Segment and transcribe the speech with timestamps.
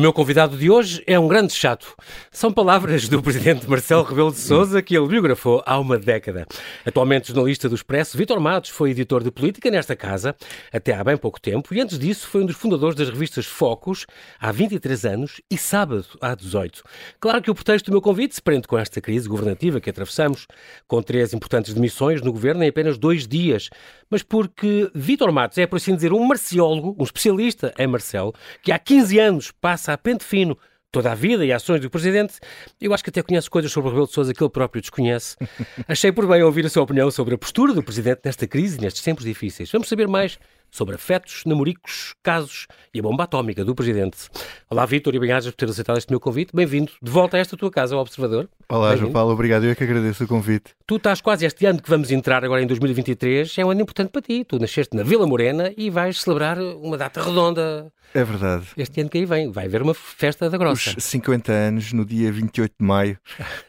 [0.00, 1.96] meu convidado de hoje é um grande chato.
[2.30, 6.46] São palavras do presidente Marcelo Rebelo de Sousa que ele biografou há uma década.
[6.86, 10.36] Atualmente jornalista do Expresso, Vitor Matos foi editor de política nesta casa
[10.72, 14.06] até há bem pouco tempo e antes disso foi um dos fundadores das revistas Focus
[14.38, 16.84] há 23 anos e Sábado há 18.
[17.18, 20.46] Claro que o pretexto do meu convite se prende com esta crise governativa que atravessamos,
[20.86, 23.68] com três importantes demissões no governo em apenas dois dias,
[24.08, 28.70] mas porque Vitor Matos é, por assim dizer, um marciólogo, um especialista em Marcelo, que
[28.70, 30.58] há 15 anos passa a pente fino
[30.90, 32.34] toda a vida e ações do Presidente,
[32.80, 35.36] eu acho que até conhece coisas sobre o Rebelo de Sousa que ele próprio desconhece.
[35.86, 39.02] Achei por bem ouvir a sua opinião sobre a postura do Presidente nesta crise, nestes
[39.02, 39.70] tempos difíceis.
[39.70, 40.38] Vamos saber mais
[40.70, 44.28] sobre afetos, namoricos, casos e a bomba atómica do Presidente.
[44.70, 46.54] Olá, Vítor, e obrigado por ter aceitado este meu convite.
[46.54, 48.48] Bem-vindo de volta a esta tua casa, ao Observador.
[48.68, 49.64] Olá, João Paulo, obrigado.
[49.64, 50.74] Eu é que agradeço o convite.
[50.86, 54.10] Tu estás quase este ano que vamos entrar agora em 2023, é um ano importante
[54.10, 54.44] para ti.
[54.44, 57.92] Tu nasceste na Vila Morena e vais celebrar uma data redonda.
[58.14, 58.64] É verdade.
[58.76, 60.94] Este ano que aí vem, vai haver uma festa da grossa.
[60.96, 63.18] Os 50 anos, no dia 28 de maio,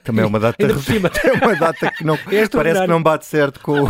[0.04, 2.18] também é uma data, é uma data que não,
[2.52, 3.90] parece que não bate certo com o,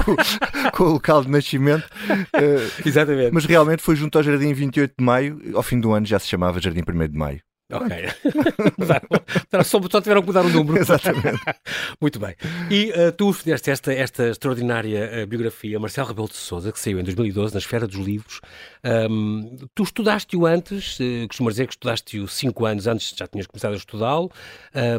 [0.73, 1.87] com o local de nascimento.
[2.09, 3.33] Uh, Exatamente.
[3.33, 6.27] Mas realmente foi junto ao Jardim 28 de Maio, ao fim do ano já se
[6.27, 7.41] chamava Jardim 1 de Maio.
[7.71, 7.87] Ok.
[9.63, 10.79] só, só tiveram que mudar o número.
[10.79, 11.39] Exatamente.
[12.01, 12.35] Muito bem.
[12.69, 16.99] E uh, tu fizeste esta, esta extraordinária uh, biografia, Marcelo Rebelo de Souza, que saiu
[16.99, 18.41] em 2012 na Esfera dos Livros.
[18.83, 23.73] Um, tu estudaste-o antes, uh, costumo dizer que estudaste-o cinco anos antes, já tinhas começado
[23.73, 24.31] a estudá-lo.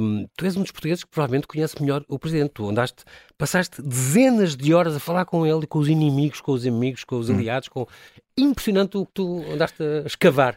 [0.00, 2.52] Um, tu és um dos portugueses que provavelmente conhece melhor o Presidente.
[2.54, 3.02] Tu andaste,
[3.36, 7.18] passaste dezenas de horas a falar com ele, com os inimigos, com os amigos, com
[7.18, 7.34] os hum.
[7.34, 7.84] aliados, com...
[8.38, 10.56] Impressionante o que tu andaste a escavar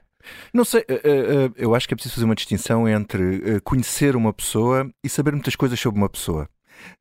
[0.53, 4.15] não sei, eh, eh, eu acho que é preciso fazer uma distinção entre eh, conhecer
[4.15, 6.47] uma pessoa e saber muitas coisas sobre uma pessoa.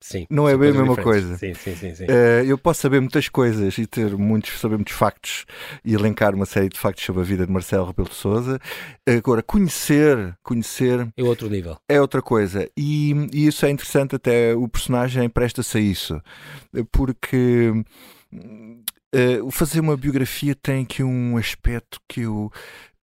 [0.00, 1.04] Sim, não é bem a mesma diferentes.
[1.04, 1.38] coisa.
[1.38, 2.04] Sim, sim, sim, sim.
[2.04, 5.44] Uh, eu posso saber muitas coisas e ter muitos, saber muitos factos
[5.84, 8.60] e elencar uma série de factos sobre a vida de Marcelo Rebelo de Sousa.
[9.06, 11.76] Agora, conhecer, conhecer é outro nível.
[11.88, 12.68] É outra coisa.
[12.76, 16.20] E, e isso é interessante até o personagem presta-se a isso.
[16.90, 17.72] Porque
[18.32, 22.50] uh, fazer uma biografia tem aqui um aspecto que eu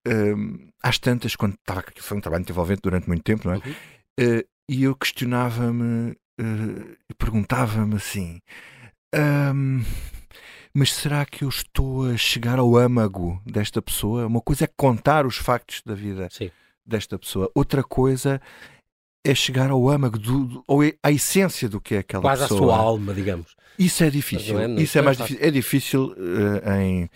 [0.10, 3.58] uh, às tantas, quando estava, foi um trabalho envolvente durante muito tempo, não é?
[3.58, 4.40] Uhum.
[4.40, 8.40] Uh, e eu questionava-me uh, e perguntava-me assim:
[9.16, 9.84] um,
[10.74, 14.28] mas será que eu estou a chegar ao âmago desta pessoa?
[14.28, 16.52] Uma coisa é contar os factos da vida Sim.
[16.86, 18.42] desta pessoa, outra coisa
[19.26, 22.44] é chegar ao âmago, do, do, ou é à essência do que é aquela Quase
[22.44, 22.60] pessoa.
[22.60, 23.56] Quase à sua alma, digamos.
[23.78, 24.60] Isso é difícil.
[24.60, 25.46] É, Isso é, mais difícil.
[25.46, 27.10] É difícil uh, em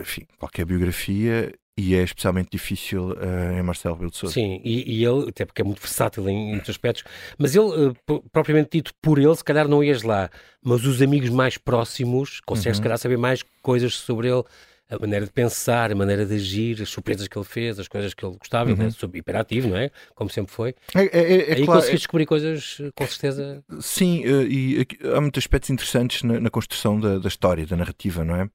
[0.00, 4.34] enfim, qualquer biografia e é especialmente difícil uh, em Marcelo Rebelo de Sousa.
[4.34, 7.04] Sim, e, e, ele, até porque é muito versátil em, muitos aspectos,
[7.38, 10.28] mas ele, uh, propriamente dito por ele, se calhar não ias lá,
[10.62, 12.74] mas os amigos mais próximos conseguem uhum.
[12.74, 14.44] se calhar saber mais coisas sobre ele,
[14.90, 18.12] a maneira de pensar, a maneira de agir, as surpresas que ele fez, as coisas
[18.12, 18.76] que ele gostava, uhum.
[18.76, 19.90] ele é hiperativo, não é?
[20.14, 20.74] Como sempre foi.
[20.94, 23.64] É, é, é, Aí claro, conseguiste é descobrir coisas, com certeza.
[23.80, 28.22] Sim, uh, e há muitos aspectos interessantes na, na construção da, da, história, da narrativa,
[28.22, 28.50] não é?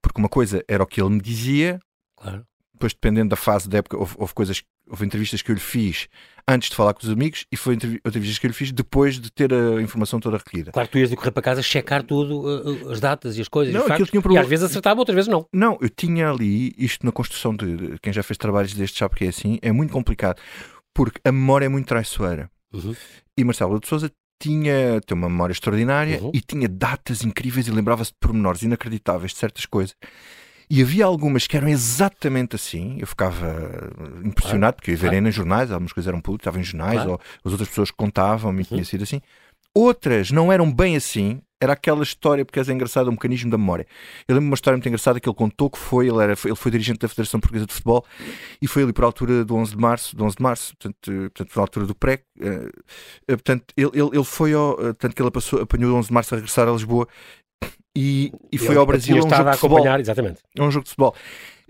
[0.00, 1.80] Porque uma coisa era o que ele me dizia,
[2.14, 2.46] claro
[2.78, 6.08] depois dependendo da fase da época, houve, houve, coisas, houve entrevistas que eu lhe fiz
[6.46, 9.30] antes de falar com os amigos e foi entrevistas que eu lhe fiz depois de
[9.30, 10.72] ter a informação toda requerida.
[10.72, 13.48] Claro que tu ias de correr para casa checar tudo, uh, as datas e as
[13.48, 14.40] coisas, não, e, factos, um problema...
[14.40, 15.46] e às vezes acertava, outras vezes não.
[15.52, 19.24] Não, eu tinha ali, isto na construção de, quem já fez trabalhos deste sabe que
[19.24, 20.40] é assim, é muito complicado,
[20.94, 22.50] porque a memória é muito traiçoeira.
[22.72, 22.94] Uhum.
[23.36, 24.10] E Marcelo de Souza
[24.40, 26.30] tinha, tinha uma memória extraordinária uhum.
[26.32, 29.94] e tinha datas incríveis e lembrava-se de pormenores inacreditáveis de certas coisas.
[30.70, 32.98] E havia algumas que eram exatamente assim.
[33.00, 33.90] Eu ficava
[34.24, 34.76] impressionado, claro.
[34.76, 35.28] porque eu ia ver claro.
[35.28, 38.64] em jornais, algumas coisas eram públicas, estavam em jornais, ou as outras pessoas contavam-me, uhum.
[38.64, 39.20] tinha sido assim.
[39.74, 41.40] Outras não eram bem assim.
[41.60, 43.84] Era aquela história, porque é engraçado, o mecanismo da memória.
[44.28, 46.70] Eu lembro uma história muito engraçada que ele contou que foi, ele, era, ele foi
[46.70, 48.04] dirigente da Federação Portuguesa de Futebol
[48.62, 51.52] e foi ali por altura do 11 de março, do 11 de março, portanto, portanto
[51.52, 52.22] por altura do pré.
[52.38, 52.70] Uh,
[53.26, 56.34] portanto, ele, ele, ele foi ao, portanto, que ele passou, apanhou o 11 de março
[56.34, 57.08] a regressar a Lisboa
[57.96, 59.98] e, e foi ao Brasil a um jogo de futebol.
[59.98, 60.40] Exatamente.
[60.58, 61.14] um jogo de futebol.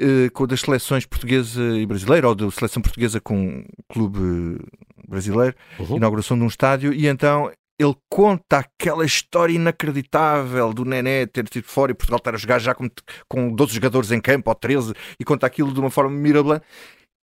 [0.00, 4.60] Uh, com das seleções portuguesa e brasileira, ou da seleção portuguesa com um clube
[5.08, 5.96] brasileiro, uhum.
[5.96, 11.64] inauguração de um estádio, e então ele conta aquela história inacreditável do Nené ter sido
[11.64, 12.88] fora e Portugal estar a jogar já com,
[13.28, 16.64] com 12 jogadores em campo, ou 13, e conta aquilo de uma forma mirabolante.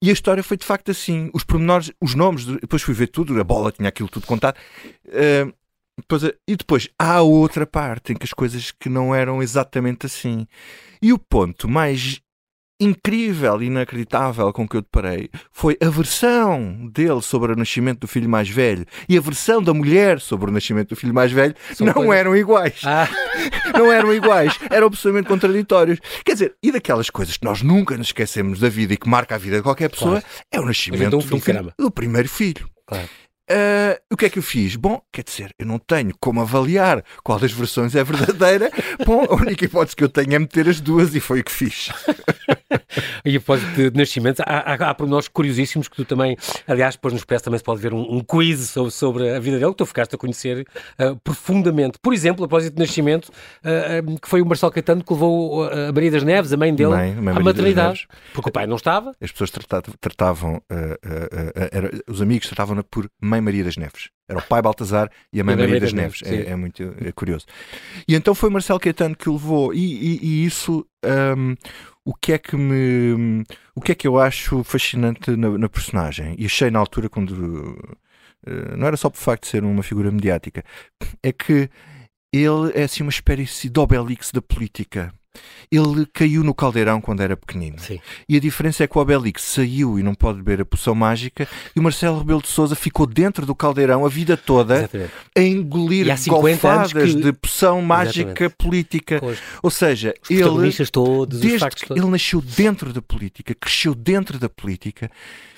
[0.03, 1.31] E a história foi de facto assim.
[1.33, 4.57] Os pormenores, os nomes, depois fui ver tudo, a bola tinha aquilo tudo contado.
[5.07, 5.53] Uh,
[5.99, 10.47] depois, e depois há outra parte em que as coisas que não eram exatamente assim.
[11.01, 12.21] E o ponto mais
[12.81, 18.09] incrível e inacreditável com que eu deparei foi a versão dele sobre o nascimento do
[18.09, 21.55] filho mais velho e a versão da mulher sobre o nascimento do filho mais velho
[21.73, 22.17] São não coisas...
[22.17, 22.81] eram iguais.
[22.85, 23.09] Ah.
[23.79, 26.01] não eram iguais, eram absolutamente contraditórios.
[26.25, 29.37] Quer dizer, e daquelas coisas que nós nunca nos esquecemos da vida e que marca
[29.37, 30.27] a vida de qualquer pessoa, claro.
[30.51, 32.69] é o nascimento um do, filho, do primeiro filho.
[32.87, 33.09] Claro.
[33.51, 34.75] Uh, o que é que eu fiz?
[34.75, 38.71] Bom, quer dizer, eu não tenho como avaliar qual das versões é verdadeira.
[39.05, 41.53] Bom, a única hipótese que eu tenho é meter as duas e foi o que
[41.53, 41.91] fiz.
[43.23, 47.13] e após de, de nascimento, há, há, há pormenores curiosíssimos que tu também, aliás, depois
[47.13, 49.77] no Expresso também se pode ver um, um quiz sobre, sobre, a vida dele, que
[49.77, 50.67] tu ficaste a conhecer
[50.99, 51.99] uh, profundamente.
[52.01, 56.13] Por exemplo, após de nascimento, uh, que foi o Marcelo Caetano que levou a Maria
[56.13, 58.09] das Neves, a mãe dele, mãe, mãe à maternidade.
[58.33, 59.15] Porque o pai não estava.
[59.21, 60.63] As pessoas tratavam, tratavam
[61.71, 64.11] era, os amigos tratavam-na por Mãe Maria das Neves.
[64.29, 66.23] Era o pai Baltazar e a mãe, Maria, Maria das, das Neves.
[66.23, 66.47] Neves.
[66.47, 67.47] É, é, muito é curioso.
[68.09, 69.75] E então foi Marcelo Caetano que o levou.
[69.75, 70.87] E, e, e isso,
[71.37, 71.55] um,
[72.05, 73.45] o que é que me.
[73.75, 76.35] O que é que eu acho fascinante na, na personagem?
[76.39, 77.33] E achei na altura quando.
[78.47, 80.63] Uh, não era só por facto de ser uma figura mediática,
[81.23, 81.71] é que
[82.31, 85.13] ele é assim uma espécie de Obelix da política.
[85.71, 87.79] Ele caiu no caldeirão quando era pequenino.
[87.79, 88.01] Sim.
[88.29, 91.49] E a diferença é que o Obelix saiu e não pode beber a poção mágica
[91.75, 95.13] e o Marcelo Rebelo de Souza ficou dentro do caldeirão a vida toda Exatamente.
[95.37, 97.15] a engolir golfadas que...
[97.15, 98.57] de poção mágica Exatamente.
[98.57, 99.19] política.
[99.21, 99.39] Pois.
[99.63, 102.03] Ou seja, os ele todos, desde que todos.
[102.03, 105.11] ele nasceu dentro da política, cresceu dentro da política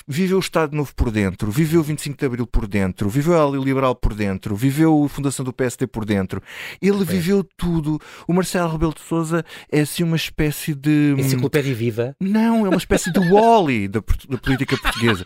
[0.07, 3.51] viveu o Estado Novo por dentro, viveu o 25 de Abril por dentro, viveu a
[3.57, 6.41] Liberal por dentro, viveu a fundação do PSD por dentro.
[6.81, 7.05] Ele é.
[7.05, 8.01] viveu tudo.
[8.27, 11.15] O Marcelo Rebelo de Souza é assim uma espécie de.
[11.17, 12.15] Hum, Enciclopédia viva?
[12.21, 15.25] Não, é uma espécie de Wally da, da, política portuguesa.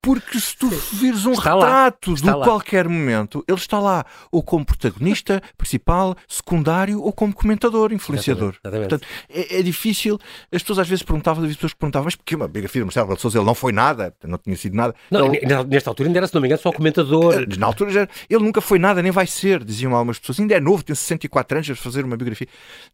[0.00, 4.64] Porque se tu vires um está retrato de qualquer momento, ele está lá, ou como
[4.64, 8.56] protagonista principal, secundário, ou como comentador, influenciador.
[8.64, 8.88] Exatamente.
[8.88, 10.18] Portanto, é, é, difícil.
[10.50, 13.04] As pessoas às vezes perguntavam, havia pessoas que perguntavam, mas porquê uma biografia de Marcelo
[13.06, 13.38] Rebelo de Souza?
[13.38, 14.94] Ele não foi nada não tinha sido nada.
[15.10, 15.46] Não, ele...
[15.68, 17.42] Nesta altura ainda era, se não me engano, só comentador.
[17.42, 20.40] Eh, na altura já, ele nunca foi nada, nem vai ser, diziam algumas pessoas.
[20.40, 22.46] Ainda é novo, tem 64 anos, a fazer uma biografia.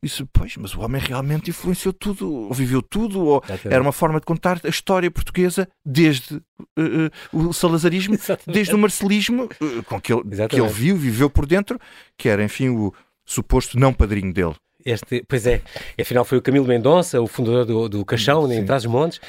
[0.02, 4.20] Disse, pois, mas o homem realmente influenciou tudo, ou viveu tudo, ou era uma forma
[4.20, 8.52] de contar a história portuguesa desde uh, uh, o salazarismo, Exatamente.
[8.52, 11.78] desde o marcelismo, uh, com que ele, que ele viu, viveu por dentro,
[12.16, 12.92] que era, enfim, o
[13.24, 14.54] suposto não padrinho dele.
[14.86, 15.60] Este, pois é,
[16.00, 19.20] afinal foi o Camilo Mendonça, o fundador do, do Caixão, em Trás-os-Montes,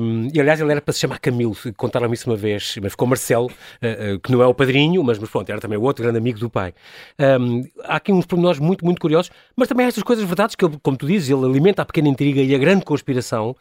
[0.00, 3.08] um, e aliás ele era para se chamar Camilo, contaram-me isso uma vez, mas ficou
[3.08, 6.02] Marcelo, uh, uh, que não é o padrinho, mas, mas pronto, era também o outro
[6.02, 6.74] grande amigo do pai.
[7.18, 10.62] Um, há aqui uns pormenores muito, muito curiosos, mas também há estas coisas verdades que,
[10.62, 13.56] ele, como tu dizes, ele alimenta a pequena intriga e a grande conspiração,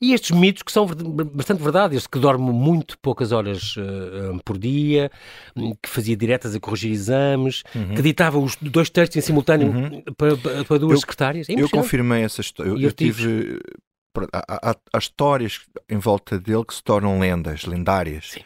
[0.00, 4.58] e estes mitos que são bastante verdade, este que dorme muito poucas horas uh, por
[4.58, 5.10] dia,
[5.82, 7.94] que fazia diretas a corrigir exames, uhum.
[7.94, 10.02] que ditava os dois textos em simultâneo uhum.
[10.16, 11.48] para, para, duas eu, secretárias.
[11.48, 12.70] É eu confirmei essa história.
[12.70, 13.58] Eu, eu tive.
[14.32, 18.32] Há, há, há, histórias em volta dele que se tornam lendas, lendárias.
[18.32, 18.40] Sim.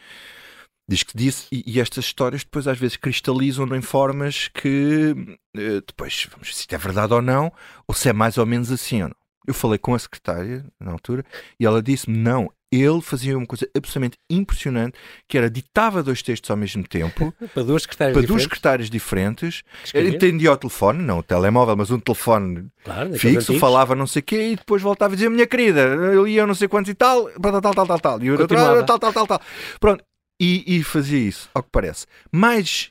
[0.89, 5.15] Diz que disse, e, e, estas histórias depois às vezes cristalizam em formas que
[5.55, 7.51] uh, depois, vamos ver se isto é verdade ou não,
[7.87, 9.20] ou se é mais ou menos assim ou não.
[9.47, 11.25] Eu falei com a secretária na altura
[11.59, 14.97] e ela disse-me: não, ele fazia uma coisa absolutamente impressionante,
[15.27, 18.27] que era ditava dois textos ao mesmo tempo para duas secretárias para diferentes.
[18.27, 19.63] duas secretárias diferentes.
[19.93, 24.23] Entendia o telefone, não o telemóvel, mas um telefone claro, fixo, falava não sei o
[24.23, 27.29] quê e depois voltava a dizer: minha querida, eu ia não sei quantos e tal,
[27.31, 28.23] tal, tal, tal, tal, tal.
[28.23, 28.55] E o outro,
[28.85, 29.41] tal, tal, tal, tal.
[29.79, 30.03] Pronto.
[30.39, 32.07] E, e fazia isso, ao que parece.
[32.31, 32.89] Mais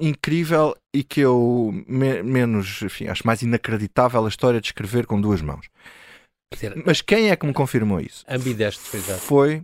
[0.00, 5.20] incrível e que eu me, menos, enfim, acho mais inacreditável a história de escrever com
[5.20, 5.66] duas mãos.
[6.84, 8.24] Mas quem é que me confirmou isso?
[8.28, 9.62] Ambidestro, Foi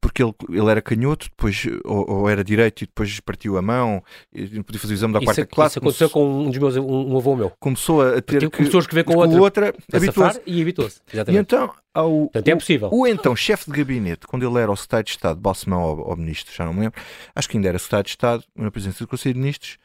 [0.00, 4.02] porque ele, ele era canhoto, depois ou, ou, era direito e depois partiu a mão,
[4.32, 5.72] e podia fazer o exame da quarta isso, classe.
[5.72, 7.52] Isso aconteceu com um dos meus, um, um avô meu.
[7.58, 10.40] Começou a ter que, começou a escrever com, outra, outra habitou-se.
[10.46, 12.88] E habitou-se, E então, ao, Portanto, é possível.
[12.92, 16.10] O, o então chefe de gabinete, quando ele era o secretário de Estado, Balsemão ao,
[16.10, 17.00] ao ministro, já não me lembro,
[17.34, 19.78] acho que ainda era secretário de Estado, na presidência do Conselho de Ministros,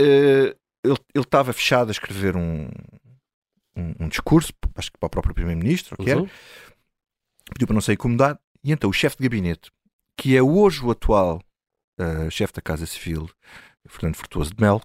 [0.00, 2.68] uh, ele, ele estava fechado a escrever um,
[3.76, 6.04] um, um, discurso, acho que para o próprio primeiro-ministro, uhum.
[6.04, 6.24] que era,
[7.52, 9.70] pediu para não ser incomodado, e então o chefe de gabinete,
[10.16, 11.42] que é hoje o atual
[11.98, 13.28] uh, chefe da Casa Civil,
[13.86, 14.80] Fernando Fortuoso de Mel,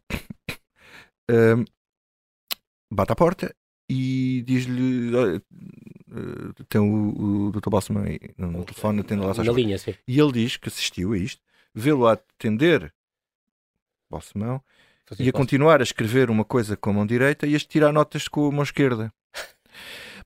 [1.29, 1.65] uh,
[2.91, 3.55] bate à porta
[3.89, 5.41] e diz-lhe uh,
[6.70, 7.70] tem o, o Dr.
[7.70, 9.94] Balsam aí no, telefone atende lá na linha, sim.
[10.08, 11.41] e ele diz que assistiu a isto
[11.74, 12.94] vê-lo a atender
[14.10, 14.62] Balsamão
[15.20, 18.27] e a continuar a escrever uma coisa com a mão direita e a tirar notas
[18.27, 19.13] com a mão esquerda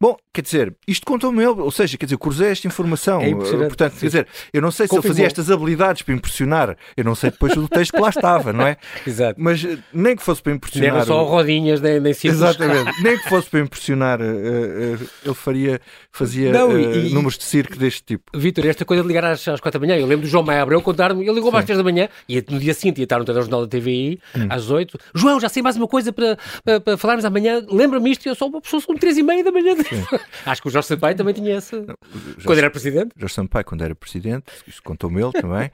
[0.01, 3.19] Bom, quer dizer, isto contou-me ele, ou seja, quer dizer, cruzei esta informação.
[3.19, 5.07] É Portanto, quer dizer, eu não sei se Confirmou.
[5.07, 8.53] ele fazia estas habilidades para impressionar, eu não sei depois do texto que lá estava,
[8.53, 8.77] não é?
[9.05, 9.35] Exato.
[9.37, 10.95] Mas eh, nem que fosse para impressionar.
[10.95, 12.89] Nem só rodinhas, nem, nem Exatamente.
[13.03, 15.81] nem que fosse para impressionar, uh, uh, ele faria,
[16.13, 18.23] fazia não, e, números de circo deste tipo.
[18.33, 20.61] Vitor, esta coisa de ligar às, às quatro da manhã, eu lembro do João Maia
[20.61, 23.25] Abreu contar-me, ele ligou às três da manhã e no dia seguinte ia estar no
[23.25, 24.47] telejornal da TVI hum.
[24.49, 24.97] às oito.
[25.13, 28.47] João, já sei mais uma coisa para, para, para falarmos amanhã, lembra-me isto, eu sou
[28.47, 29.75] uma pessoa, são três e meia da manhã.
[30.45, 31.77] Acho que o Jorge Sampaio também tinha essa.
[31.77, 33.11] Não, Jorge, quando era presidente?
[33.17, 35.71] Jorge Sampaio, quando era presidente, isto contou-me ele também.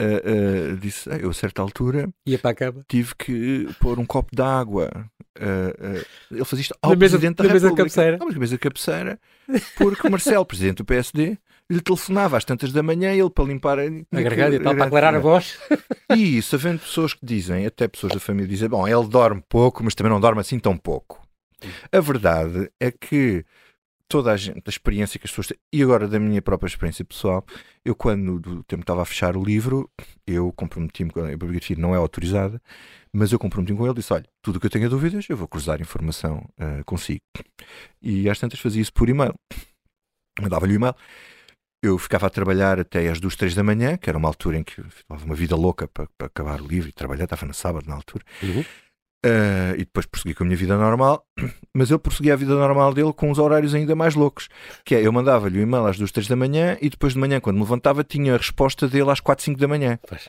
[0.00, 2.08] Uh, uh, disse, eu a certa altura
[2.88, 4.90] tive que pôr um copo de água.
[5.38, 7.54] Uh, ele fazia isto ao na presidente da República.
[7.54, 8.18] Mesa de cabeceira.
[8.38, 9.20] Mesa de cabeceira,
[9.76, 11.38] porque o Marcelo, presidente do PSD,
[11.70, 14.86] lhe telefonava às tantas da manhã ele para limpar a, a garganta e tal, para
[14.86, 15.58] aclarar a voz.
[16.12, 19.84] E isso, havendo pessoas que dizem, até pessoas da família dizem, bom, ele dorme pouco,
[19.84, 21.22] mas também não dorme assim tão pouco.
[21.92, 23.44] A verdade é que
[24.10, 27.04] toda a gente, a experiência que as pessoas têm, e agora da minha própria experiência
[27.04, 27.46] pessoal,
[27.84, 29.88] eu quando do tempo estava a fechar o livro,
[30.26, 32.60] eu comprometi-me, a bibliografia não é autorizada,
[33.12, 35.46] mas eu comprometi-me com ele disse: Olha, tudo o que eu tenho dúvidas, eu vou
[35.46, 37.22] cruzar informação uh, consigo.
[38.02, 39.34] E às tantas fazia isso por e-mail.
[40.40, 40.94] Mandava-lhe o e-mail.
[41.82, 44.64] Eu ficava a trabalhar até às duas, três da manhã, que era uma altura em
[44.64, 47.88] que estava uma vida louca para, para acabar o livro e trabalhar, estava no sábado
[47.88, 48.24] na altura.
[48.42, 48.64] Uhum.
[49.24, 51.26] Uh, e depois prossegui com a minha vida normal,
[51.74, 54.48] mas ele prosseguia a vida normal dele com uns horários ainda mais loucos.
[54.84, 57.18] Que é, eu mandava-lhe o um e-mail às duas, três da manhã e depois de
[57.18, 59.98] manhã, quando me levantava, tinha a resposta dele às quatro, cinco da manhã.
[60.08, 60.26] Pois.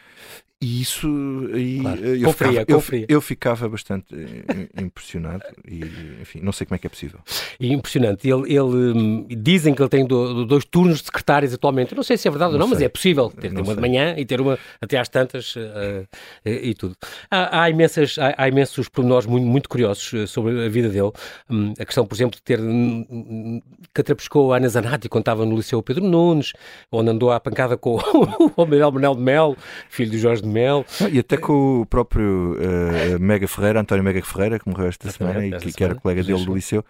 [0.63, 1.07] E isso
[1.55, 2.05] aí claro.
[2.05, 3.05] eu, confria, ficava, confria.
[3.09, 5.81] Eu, eu, ficava bastante eh, impressionado e
[6.21, 7.19] enfim, não sei como é que é possível.
[7.59, 8.29] E impressionante.
[8.29, 11.93] Ele, ele hum, dizem que ele tem do, dois turnos de secretários atualmente.
[11.93, 12.75] Eu não sei se é verdade não ou não, sei.
[12.75, 13.73] mas é possível ter, ter uma sei.
[13.73, 16.07] de manhã e ter uma até às tantas uh,
[16.45, 16.95] e tudo.
[17.31, 21.11] Há, há, imensas, há, há, imensos pormenores muito, muito curiosos sobre a vida dele.
[21.49, 23.59] Um, a questão, por exemplo, de ter um,
[23.95, 26.53] catrapescou a Ana Zanatti quando estava no Liceu Pedro Nunes,
[26.91, 27.95] onde andou à pancada com
[28.55, 29.57] o Manuel Manel de Mel,
[29.89, 30.85] filho de Jorge de Mel.
[30.99, 35.09] Ah, e até com o próprio uh, Mega Ferreira, António Mega Ferreira, que morreu esta
[35.11, 36.83] semana e que, que, era colega dele do liceu,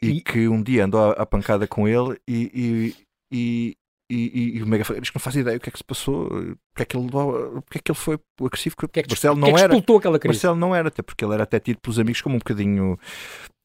[0.00, 2.94] e, e, que um dia andou à, à pancada com ele e,
[3.32, 3.76] e,
[4.10, 5.84] e, e, o Mega Ferreira diz que não faz ideia o que é que se
[5.84, 6.28] passou,
[6.72, 9.48] porque é que ele, porque é que ele foi agressivo, porque é que, Marcelo não
[9.48, 9.76] que é que era.
[9.76, 10.34] Aquela crise?
[10.36, 12.98] Marcelo não era, até porque ele era até tido pelos amigos como um bocadinho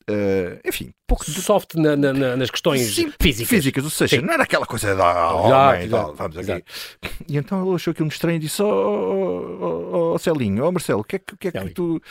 [0.10, 1.42] Uh, enfim, pouco de...
[1.42, 3.50] soft na, na, nas questões Sim, físicas.
[3.50, 3.84] físicas.
[3.84, 4.22] Ou seja, Sim.
[4.22, 6.63] não era aquela coisa da oh, homem, exato, vamos aqui.
[7.28, 11.01] E então ele achou aquilo estranho e disse: Ó oh, oh, oh, Celinho, ó Marcelo,
[11.01, 12.01] o que é que, que, é que tu.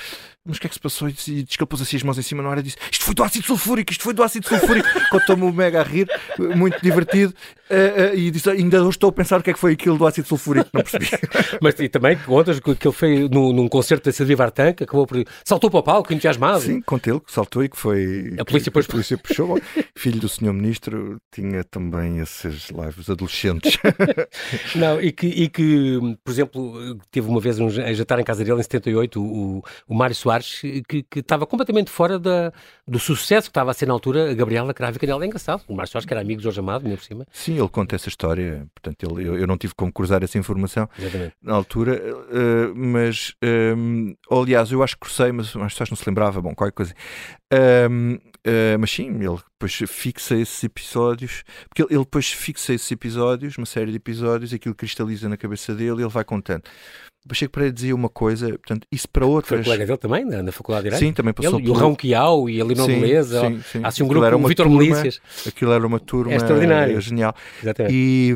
[0.44, 1.08] Mas o que é que se passou?
[1.08, 3.44] E pôs assim as mãos em cima na hora e disse: Isto foi do ácido
[3.44, 4.88] sulfúrico, isto foi do ácido sulfúrico.
[5.10, 7.34] Contou-me o mega a rir, muito divertido.
[7.70, 10.06] Uh, uh, e disse: Ainda estou a pensar o que é que foi aquilo do
[10.06, 11.06] ácido sulfúrico, não percebi.
[11.60, 15.06] Mas e também contas que ele fez no, num concerto da Silvia Vartan, que acabou
[15.06, 15.22] por.
[15.44, 16.62] saltou para o palco, entusiasmado.
[16.62, 18.34] Sim, contei-lo que saltou e que foi.
[18.38, 18.87] A polícia depois.
[18.88, 19.60] A polícia puxou.
[19.94, 23.76] Filho do senhor ministro tinha também esses lives adolescentes.
[24.74, 28.42] não, e que, e que, por exemplo, teve uma vez um, a jantar em casa
[28.42, 32.52] dele em 78, o, o Mário Soares, que, que estava completamente fora da,
[32.86, 35.22] do sucesso que estava a ser na altura a Gabriela Cravo Canela.
[35.22, 35.62] É engraçado.
[35.68, 37.26] O Mário Soares, que era amigo de Jorge Amado, por cima.
[37.30, 38.66] Sim, ele conta essa história.
[38.74, 41.34] Portanto, ele, eu, eu não tive como cruzar essa informação Exatamente.
[41.42, 43.34] na altura, uh, mas,
[43.76, 46.94] um, aliás, eu acho que cruzei, mas as pessoas não se lembrava, bom, qualquer coisa.
[47.90, 52.72] Um, uh, eh, mas sim, ele depois fixa esses episódios, porque ele, ele depois fixa
[52.72, 56.62] esses episódios, uma série de episódios, aquilo cristaliza na cabeça dele e ele vai contando.
[57.32, 59.58] Chego para ele dizer uma coisa, portanto, isso para outras.
[59.58, 61.08] Foi colega dele também, na, na Faculdade de Direito?
[61.08, 61.68] Sim, também passou ele, por...
[61.68, 63.42] E o Rão Quiau e a Lino Beleza,
[63.82, 65.20] há assim um grupo, o Vitor Melícias.
[65.46, 66.98] Aquilo era uma turma é extraordinária.
[67.00, 67.34] genial.
[67.62, 67.94] Exatamente.
[67.94, 68.34] E,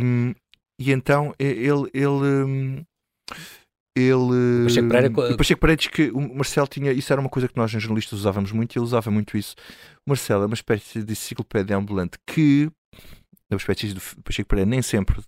[0.78, 2.84] e então ele, ele
[3.96, 4.64] ele.
[4.64, 6.92] Pacheco Pereira, o Pacheco Pereira diz que o Marcelo tinha.
[6.92, 9.54] Isso era uma coisa que nós, jornalistas, usávamos muito e ele usava muito isso.
[10.06, 12.70] O Marcelo é uma espécie de enciclopédia ambulante que,
[13.50, 15.22] na perspectiva do Pacheco Pereira, nem sempre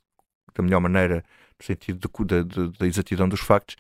[0.54, 1.23] da melhor maneira,
[1.59, 2.42] no sentido da,
[2.78, 3.76] da exatidão dos factos,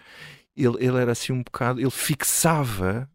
[0.56, 1.80] ele, ele era assim um bocado.
[1.80, 3.08] Ele fixava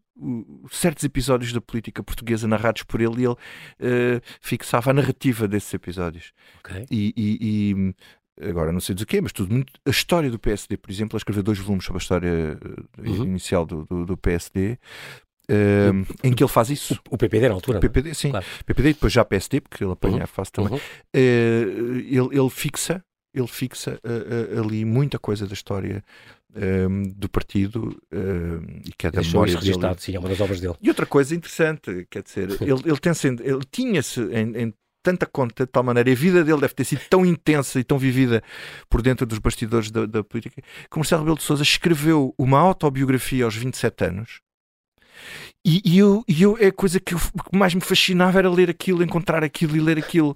[0.70, 5.72] certos episódios da política portuguesa narrados por ele e ele uh, fixava a narrativa desses
[5.72, 6.32] episódios.
[6.58, 6.84] Okay.
[6.90, 7.94] E, e,
[8.48, 9.72] agora não sei dizer o quê, mas tudo muito.
[9.84, 12.58] A história do PSD, por exemplo, ele escreveu dois volumes sobre a história
[12.98, 13.24] eh, uhum.
[13.24, 14.78] inicial do, do, do PSD.
[15.48, 16.94] Um, ehm, em que ele faz isso.
[17.10, 17.78] O, o PPD na altura.
[17.78, 18.30] O PPD, sim.
[18.30, 18.46] Claro.
[18.64, 20.22] PPD e depois já PSD, porque ele apanha uhum.
[20.22, 20.72] a face também.
[20.72, 20.78] Uhum.
[20.78, 23.04] Uh, ele, ele fixa,
[23.34, 26.04] ele fixa uh, uh, ali muita coisa da história
[26.54, 29.96] um, ehm, do partido ehm, e que é da Deixou memória dele.
[29.98, 30.74] sim, é uma das obras dele.
[30.80, 33.12] E outra coisa interessante, quer dizer, ele, ele, tem,
[33.44, 37.02] ele tinha-se em, em tanta conta, de tal maneira, a vida dele deve ter sido
[37.08, 38.42] tão intensa e tão vivida
[38.88, 42.58] por dentro dos bastidores da, da política, que o Marcelo Rebelo de Sousa escreveu uma
[42.58, 44.40] autobiografia aos 27 anos
[45.64, 48.48] E, e eu, e eu, é a coisa que, eu, que mais me fascinava era
[48.50, 50.34] ler aquilo, encontrar aquilo e ler aquilo.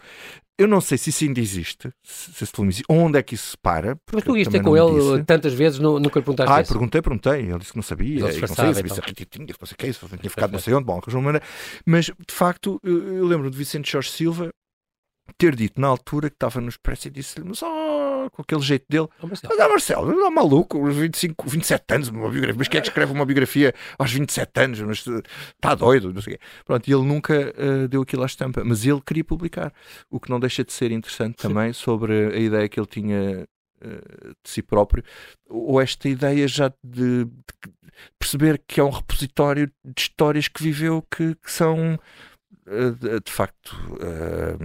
[0.56, 3.56] Eu não sei se isso ainda existe, se filme existe, onde é que isso se
[3.58, 3.98] para.
[4.12, 5.24] Mas tu ias ter com ele disse.
[5.24, 6.72] tantas vezes, nunca lhe perguntaste Ah, isso.
[6.72, 7.40] perguntei, perguntei.
[7.40, 8.20] Ele disse que não sabia.
[8.20, 8.94] Não sabia, então.
[8.94, 11.44] se tinha, não sei o que, se tinha ficado não sei onde, bom, de maneira.
[11.84, 14.52] Mas, de facto, eu lembro de Vicente Jorge Silva
[15.38, 18.84] ter dito na altura que estava no Expresso e disse-lhe, mas oh, com aquele jeito
[18.88, 22.78] dele, oh, Marcelo, ah, Marcelo, não é maluco, 25, 27 anos, uma biografia, mas quem
[22.78, 24.80] é que escreve uma biografia aos 27 anos?
[24.80, 26.44] Mas está doido, não sei o quê.
[26.64, 29.72] Pronto, e ele nunca uh, deu aquilo à estampa, mas ele queria publicar,
[30.10, 33.46] o que não deixa de ser interessante também sobre a ideia que ele tinha
[33.82, 35.02] uh, de si próprio,
[35.48, 37.30] ou esta ideia já de, de,
[38.18, 41.98] perceber que é um repositório de histórias que viveu que, que são eh,
[42.66, 44.56] de facto uh,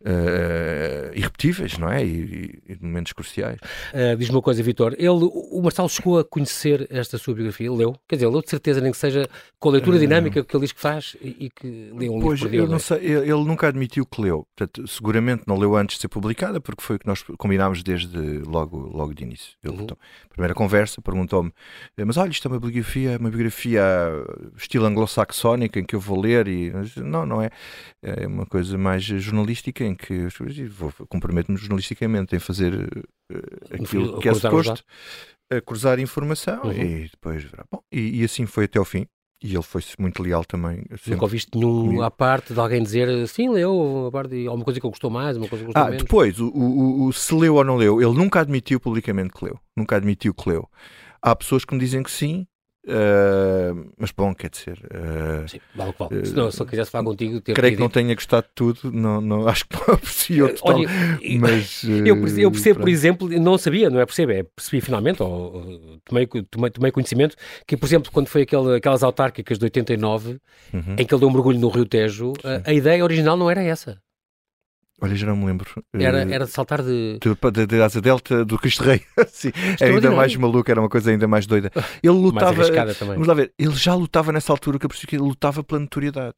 [0.00, 2.04] uh, irrepetíveis, não é?
[2.04, 3.58] E, e momentos cruciais.
[3.92, 4.94] Uh, Diz-me uma coisa, Vitor.
[4.96, 7.96] Ele, o Marcelo chegou a conhecer esta sua biografia, leu?
[8.08, 10.72] Quer dizer, leu de certeza, nem que seja com a leitura dinâmica que ele diz
[10.72, 14.06] que faz e, e que leu um pois, livro eu não sei, ele nunca admitiu
[14.06, 14.46] que leu.
[14.56, 18.18] Portanto, seguramente não leu antes de ser publicada, porque foi o que nós combinámos desde
[18.46, 19.54] logo, logo de início.
[19.64, 19.82] Ele, uhum.
[19.82, 19.98] então,
[20.30, 21.52] primeira conversa, perguntou-me:
[21.96, 23.82] Mas olha, isto é uma biografia, uma biografia
[24.56, 26.70] estilo anglo-saxónica em que eu vou ler e
[27.08, 27.50] não, não é.
[28.02, 30.28] É uma coisa mais jornalística em que
[31.08, 34.84] comprometo-me jornalisticamente em fazer uh, aquilo que é suposto,
[35.50, 36.72] a cruzar informação uhum.
[36.72, 37.46] e depois.
[37.70, 39.06] Bom, e, e assim foi até ao fim.
[39.40, 40.84] E ele foi muito leal também.
[41.06, 44.80] Nunca ouviste nenhum à parte de alguém dizer sim, leu, a parte de alguma coisa
[44.80, 46.02] que eu gostou mais, uma coisa que gostou ah, menos?
[46.02, 49.56] Depois, o, o, o, se leu ou não leu, ele nunca admitiu publicamente que leu.
[49.76, 50.68] Nunca admitiu que leu.
[51.22, 52.48] Há pessoas que me dizem que sim,
[52.88, 54.78] Uh, mas bom, quer dizer.
[54.84, 56.20] Uh, Sim, vale vale.
[56.20, 58.52] Uh, se, não, se eu quisesse falar contigo, ter creio que não tenha gostado de
[58.54, 60.88] tudo, não, não, acho que não aprecio outro Olha,
[61.38, 66.00] mas, eu, eu percebo, por exemplo, não sabia, não é percebo, é percebi finalmente, ou,
[66.02, 70.38] tomei, tomei, tomei conhecimento, que, por exemplo, quando foi aquele, aquelas autárquicas de 89,
[70.72, 70.96] uhum.
[70.96, 73.62] em que ele deu um mergulho no Rio Tejo, a, a ideia original não era
[73.62, 74.00] essa.
[75.00, 75.70] Olha, já não me lembro.
[75.92, 77.18] Era, eh, era de saltar de...
[77.20, 79.00] De, de, de asa delta do Cristo Rei.
[79.28, 81.70] Sim, era ainda mais maluco, era uma coisa ainda mais doida.
[82.02, 82.62] Ele lutava.
[83.06, 85.80] Vamos lá ver, ele já lutava nessa altura que eu percebi que ele lutava pela
[85.80, 86.34] notoriedade.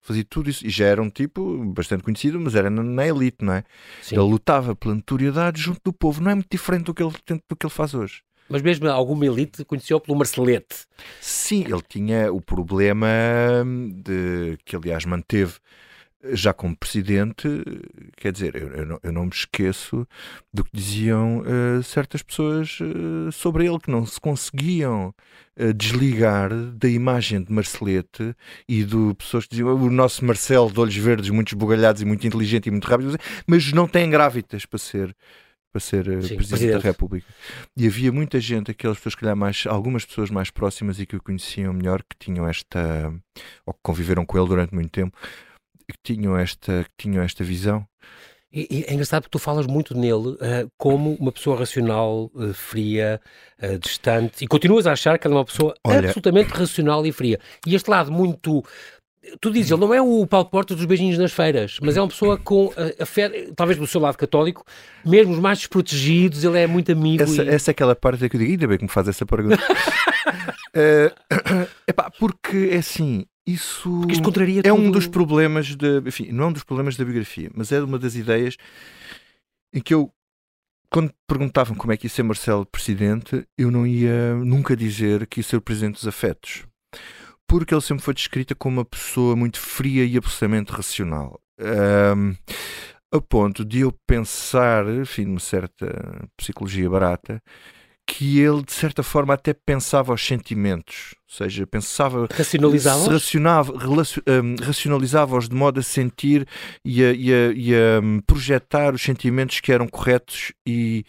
[0.00, 0.66] Fazia tudo isso.
[0.66, 3.64] E já era um tipo bastante conhecido, mas era na elite, não é?
[4.00, 4.14] Sim.
[4.14, 6.22] Ele lutava pela notoriedade junto do povo.
[6.22, 8.22] Não é muito diferente do que ele, do que ele faz hoje.
[8.48, 10.86] Mas mesmo alguma elite conheceu pelo Marcelete.
[11.20, 13.06] Sim, ele tinha o problema
[14.02, 15.56] de que, aliás, manteve
[16.32, 17.48] já como presidente,
[18.16, 20.06] quer dizer, eu, eu, não, eu não, me esqueço
[20.52, 25.14] do que diziam uh, certas pessoas uh, sobre ele, que não se conseguiam
[25.58, 28.34] uh, desligar da imagem de Marcelete
[28.68, 32.26] e de pessoas que diziam o nosso Marcelo de olhos verdes, muito esbugalhados e muito
[32.26, 35.14] inteligente e muito rápido, mas não têm grávidas para ser
[35.70, 37.26] para ser Sim, presidente, presidente, da República.
[37.76, 41.22] E havia muita gente, aquelas pessoas, calhar mais, algumas pessoas mais próximas e que o
[41.22, 43.12] conheciam melhor, que tinham esta,
[43.66, 45.16] ou que conviveram com ele durante muito tempo,
[45.88, 47.86] que tinham esta, que tinham esta visão.
[48.52, 52.54] E, e é engraçado porque tu falas muito nele uh, como uma pessoa racional, uh,
[52.54, 53.20] fria,
[53.62, 55.98] uh, distante, e continuas a achar que ele é uma pessoa Olha...
[55.98, 57.38] absolutamente racional e fria.
[57.66, 58.64] E este lado muito.
[59.42, 62.08] Tu dizes, ele não é o Paulo Porta dos beijinhos nas feiras, mas é uma
[62.08, 64.64] pessoa com a, a fé, talvez do seu lado católico,
[65.04, 67.24] mesmo os mais desprotegidos, ele é muito amigo.
[67.24, 67.48] Essa, e...
[67.48, 69.62] essa é aquela parte que eu digo, ainda bem que me faz essa pergunta.
[70.74, 74.74] uh, epá, porque é assim, isso, isso contraria é tudo.
[74.74, 77.98] um dos problemas de, enfim, não é um dos problemas da biografia, mas é uma
[77.98, 78.56] das ideias
[79.72, 80.12] em que eu
[80.90, 85.40] quando perguntavam como é que ia ser Marcelo presidente, eu não ia nunca dizer que
[85.40, 86.66] ia ser o presidente dos afetos.
[87.46, 91.40] Porque ele sempre foi descrita como uma pessoa muito fria e absolutamente racional.
[91.60, 92.34] Um,
[93.12, 97.42] a ponto de eu pensar, enfim, numa certa psicologia barata,
[98.08, 102.26] que ele, de certa forma, até pensava os sentimentos, ou seja, pensava.
[102.32, 103.12] Racionalizava?
[103.12, 106.48] Racionava, um, racionalizava-os de modo a sentir
[106.82, 111.04] e a, e, a, e a, hum, projetar os sentimentos que eram corretos e,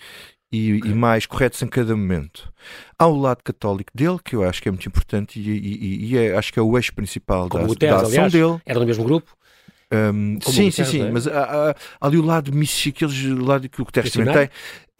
[0.52, 0.92] e, okay.
[0.92, 2.52] e, mais corretos em cada momento.
[2.98, 6.18] Há o lado católico dele, que eu acho que é muito importante e, e, e
[6.18, 8.62] é, acho que é o eixo principal Como da, Guterres, da ação aliás, dele.
[8.66, 9.32] Era no mesmo grupo?
[9.92, 11.12] Um, sim, sim, sim, é?
[11.12, 12.52] mas há, há, ali o lado
[12.90, 14.50] aqueles lado que o Guterres também tem,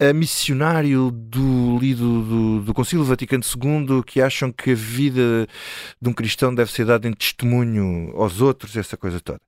[0.00, 5.46] a missionário do, do, do, do Concílio Vaticano II que acham que a vida
[6.00, 9.40] de um cristão deve ser dada em testemunho aos outros, essa coisa toda.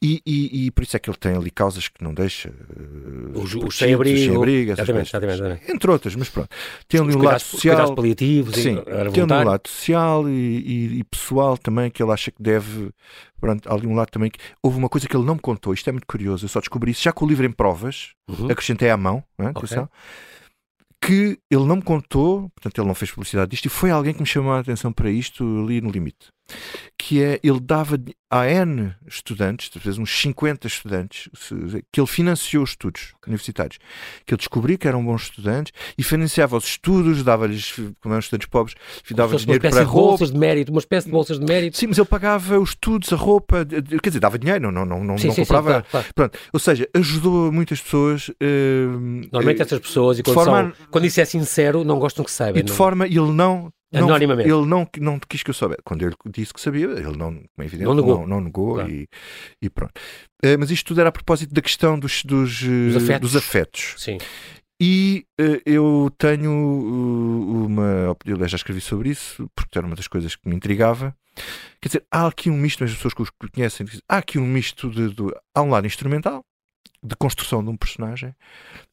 [0.00, 2.50] E, e, e, por isso é que ele tem ali causas que não deixa.
[2.50, 4.28] Uh, os, os sem-abrigo, sem
[5.68, 6.48] entre outras, mas pronto.
[6.86, 7.94] Tem ali um lado social.
[7.96, 8.76] paliativos, sim,
[9.12, 12.90] tem um lado social e, e, pessoal também que ele acha que deve.
[13.40, 14.38] Pronto, ali um lado também que.
[14.62, 16.92] Houve uma coisa que ele não me contou, isto é muito curioso, eu só descobri
[16.92, 18.50] isso já com o livro em provas, uhum.
[18.50, 19.48] acrescentei à mão, é?
[19.48, 19.78] Okay
[21.00, 24.20] que ele não me contou, portanto, ele não fez publicidade disto, e foi alguém que
[24.20, 26.32] me chamou a atenção para isto ali no limite.
[26.96, 27.98] Que é, ele dava
[28.30, 31.28] a N estudantes, talvez uns 50 estudantes,
[31.90, 33.78] que ele financiou os estudos universitários,
[34.26, 38.48] que ele descobriu que eram bons estudantes e financiava os estudos, dava-lhes, como eram estudantes
[38.48, 38.74] pobres,
[39.10, 40.08] dava-lhes dinheiro para roupa.
[40.10, 41.76] bolsas de mérito, uma espécie de bolsas de mérito.
[41.76, 45.16] Sim, mas ele pagava os estudos, a roupa, quer dizer, dava dinheiro, não, não, não,
[45.16, 45.68] sim, não sim, comprava.
[45.68, 46.06] Sim, claro, claro.
[46.14, 48.28] Pronto, ou seja, ajudou muitas pessoas.
[48.28, 52.24] Uh, Normalmente uh, essas pessoas, e quando, forma, são, quando isso é sincero, não gostam
[52.24, 52.60] que saibam.
[52.60, 52.76] E de não...
[52.76, 54.48] forma, ele não Anonimamente.
[54.48, 55.80] Não, ele não, não quis que eu soubesse.
[55.82, 58.74] Quando ele disse que sabia, ele não, como é evidente, não negou, não, não negou
[58.74, 58.90] claro.
[58.90, 59.08] e,
[59.62, 59.92] e, pronto.
[60.44, 63.20] Uh, mas isto tudo era a propósito da questão dos, dos, dos, afetos.
[63.20, 63.94] dos afetos.
[63.96, 64.18] Sim.
[64.80, 70.06] E uh, eu tenho uh, uma opinião, já escrevi sobre isso, porque era uma das
[70.06, 71.16] coisas que me intrigava.
[71.80, 74.46] Quer dizer, há aqui um misto, as pessoas que os conhecem dizem, há aqui um
[74.46, 75.22] misto de, de,
[75.54, 76.44] Há um lado instrumental,
[77.02, 78.34] de construção de um personagem,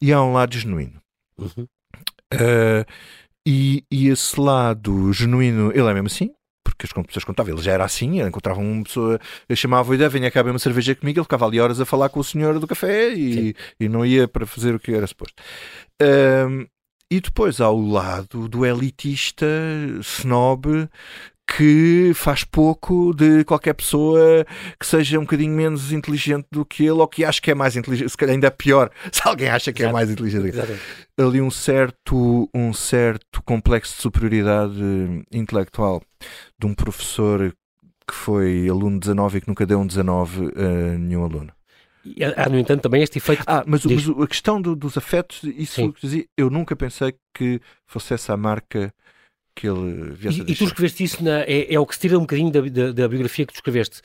[0.00, 1.00] e há um lado genuíno.
[1.38, 1.68] Uhum.
[2.34, 2.84] Uh,
[3.46, 6.32] e, e esse lado genuíno, ele é mesmo assim,
[6.64, 9.20] porque as pessoas contavam, ele já era assim, ele encontrava uma pessoa,
[9.54, 12.18] chamava-o e vinha cá beber uma cerveja comigo, ele ficava ali horas a falar com
[12.18, 15.40] o senhor do café e, e não ia para fazer o que era suposto.
[16.02, 16.66] Um,
[17.08, 19.46] e depois há o lado do elitista,
[20.00, 20.88] snob,
[21.46, 24.44] que faz pouco de qualquer pessoa
[24.78, 27.76] que seja um bocadinho menos inteligente do que ele ou que acha que é mais
[27.76, 29.96] inteligente, se calhar ainda pior se alguém acha que é Exato.
[29.96, 30.48] é mais inteligente.
[30.48, 30.72] Exato.
[31.18, 36.02] Ali um certo, um certo complexo de superioridade intelectual
[36.58, 37.54] de um professor
[38.06, 41.52] que foi aluno 19 e que nunca deu um 19 a nenhum aluno.
[42.36, 43.42] Há, no entanto, também este efeito.
[43.46, 45.92] Ah, mas, mas a questão do, dos afetos, isso
[46.36, 48.94] eu nunca pensei que fosse essa a marca
[49.56, 50.64] que ele viesse e, a deixar.
[50.64, 52.92] E tu escreveste isso, na, é, é, o que se tira um bocadinho da, da,
[52.92, 54.02] da biografia que tu escreveste.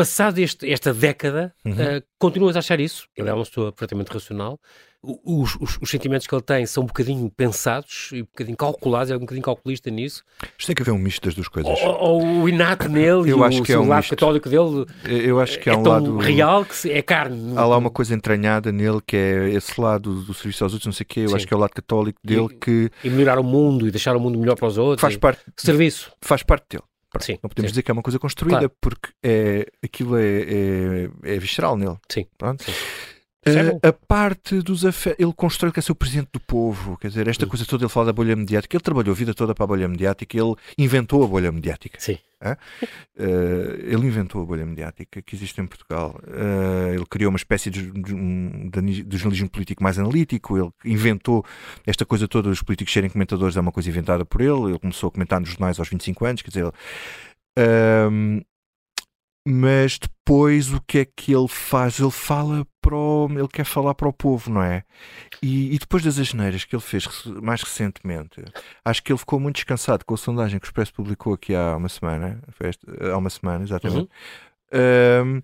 [0.00, 1.72] Passado este, esta década, uhum.
[1.72, 3.06] uh, continuas a achar isso?
[3.16, 4.58] Ele é uma pessoa perfeitamente racional
[5.02, 9.10] os, os, os, sentimentos que ele tem são um bocadinho pensados e um bocadinho calculados,
[9.10, 10.22] é um bocadinho calculista nisso.
[10.58, 11.78] Isto tem que haver um misto das duas coisas.
[11.80, 14.10] Ou, ou o inato nele eu e acho o, que é um lado misto.
[14.10, 17.56] católico dele eu acho que é um lado real que é carne.
[17.56, 20.92] Há lá uma coisa entranhada nele que é esse lado do serviço aos outros, não
[20.92, 21.36] sei o quê, eu Sim.
[21.36, 22.90] acho que é o lado católico dele e, que...
[23.02, 25.00] E melhorar o mundo e deixar o mundo melhor para os outros.
[25.00, 25.40] Faz parte...
[25.56, 26.12] Serviço.
[26.20, 26.89] Faz parte dele.
[27.18, 27.72] Sim, não podemos sim.
[27.72, 28.72] dizer que é uma coisa construída claro.
[28.80, 31.96] porque é, aquilo é, é, é visceral nele.
[32.08, 32.26] Sim.
[32.38, 32.64] Pronto.
[32.64, 32.72] Sim.
[33.48, 37.08] Uh, a parte dos afetos, ele constrói que é ser o presidente do povo, quer
[37.08, 39.64] dizer, esta coisa toda, ele fala da bolha mediática, ele trabalhou a vida toda para
[39.64, 41.98] a bolha mediática, ele inventou a bolha mediática.
[41.98, 42.18] Sim.
[42.42, 46.18] Uh, ele inventou a bolha mediática que existe em Portugal.
[46.24, 51.44] Uh, ele criou uma espécie de, de, de, jornalismo político mais analítico, ele inventou
[51.86, 55.08] esta coisa toda, os políticos serem comentadores é uma coisa inventada por ele, ele começou
[55.08, 58.46] a comentar nos jornais aos 25 anos, quer dizer, ele,
[59.46, 61.98] mas depois o que é que ele faz?
[61.98, 64.84] Ele fala para o, ele quer falar para o povo, não é?
[65.42, 67.06] E, e depois das asneiras que ele fez
[67.42, 68.42] mais recentemente,
[68.84, 71.76] acho que ele ficou muito descansado com a sondagem que o Expresso publicou aqui há
[71.76, 72.40] uma semana,
[73.12, 74.10] há uma semana, exatamente.
[74.72, 75.26] Uhum.
[75.26, 75.42] Um,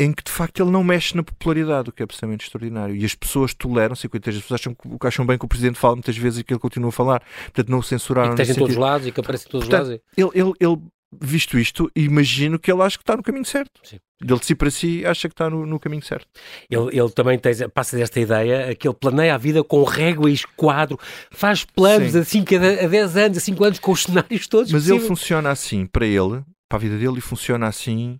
[0.00, 2.94] em que de facto ele não mexe na popularidade, o que é absolutamente extraordinário.
[2.94, 6.16] E as pessoas toleram-se, e as pessoas acham, acham bem que o Presidente fala muitas
[6.16, 8.32] vezes e que ele continua a falar, portanto não o censuraram.
[8.32, 9.88] E que esteja em todos os lados e que aparece em todos os lados.
[9.90, 10.78] Ele, ele, ele
[11.12, 13.80] visto isto, imagino que ele acha que está no caminho certo.
[13.82, 13.98] Sim.
[14.20, 16.26] Ele de si para si acha que está no, no caminho certo.
[16.68, 20.34] Ele, ele também tem, passa desta ideia que ele planeia a vida com régua e
[20.34, 20.98] esquadro,
[21.30, 22.18] faz planos Sim.
[22.18, 24.72] assim cada, a 10 anos, a 5 anos, com os cenários todos.
[24.72, 28.18] Mas ele funciona assim para ele, para a vida dele, e funciona assim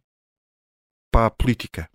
[1.12, 1.90] para a política.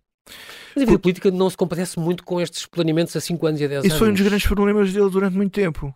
[0.76, 3.66] Mas a vida política não se compadece muito com estes planeamentos a 5 anos e
[3.66, 3.88] a 10 anos.
[3.88, 5.96] Isso foi um dos grandes problemas dele durante muito tempo.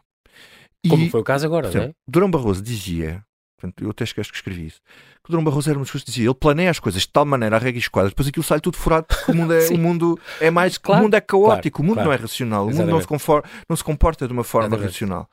[0.87, 1.09] Como e...
[1.09, 1.91] foi o caso agora, não é?
[2.07, 3.23] Durão Barroso dizia
[3.59, 4.79] Portanto, eu até esqueço que escrevi isso.
[5.23, 7.55] Que o Dom Barroso era pessoas que dizia: ele planeia as coisas de tal maneira,
[7.55, 10.19] a regra e esquadras, depois aquilo sai tudo furado porque o mundo é, o mundo
[10.39, 10.77] é mais.
[10.77, 12.09] Claro, o mundo é caótico, claro, o mundo claro.
[12.09, 14.91] não é racional, o mundo não se, conforma, não se comporta de uma forma Exatamente.
[14.93, 15.29] racional.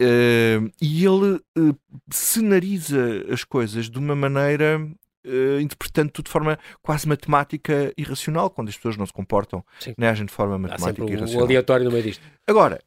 [0.00, 1.76] Uh, e ele uh,
[2.10, 4.78] cenariza as coisas de uma maneira
[5.26, 9.64] uh, interpretando tudo de forma quase matemática e racional, quando as pessoas não se comportam,
[9.80, 9.94] Sim.
[9.96, 11.42] nem agem de forma matemática e racional.
[11.42, 12.22] O aleatório no meio disto.
[12.46, 12.78] Agora,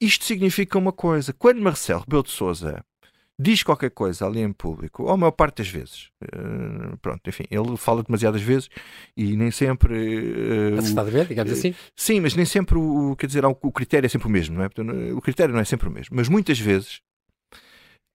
[0.00, 2.84] isto significa uma coisa: quando Marcelo Rebelo de Souza
[3.40, 7.44] diz qualquer coisa ali em público, ou a maior parte das vezes, uh, pronto, enfim,
[7.50, 8.68] ele fala demasiadas vezes
[9.16, 9.94] e nem sempre.
[9.94, 11.74] Uh, ver, digamos assim?
[11.96, 15.12] Sim, mas nem sempre o, quer dizer, o critério é sempre o mesmo, não é?
[15.12, 17.00] O critério não é sempre o mesmo, mas muitas vezes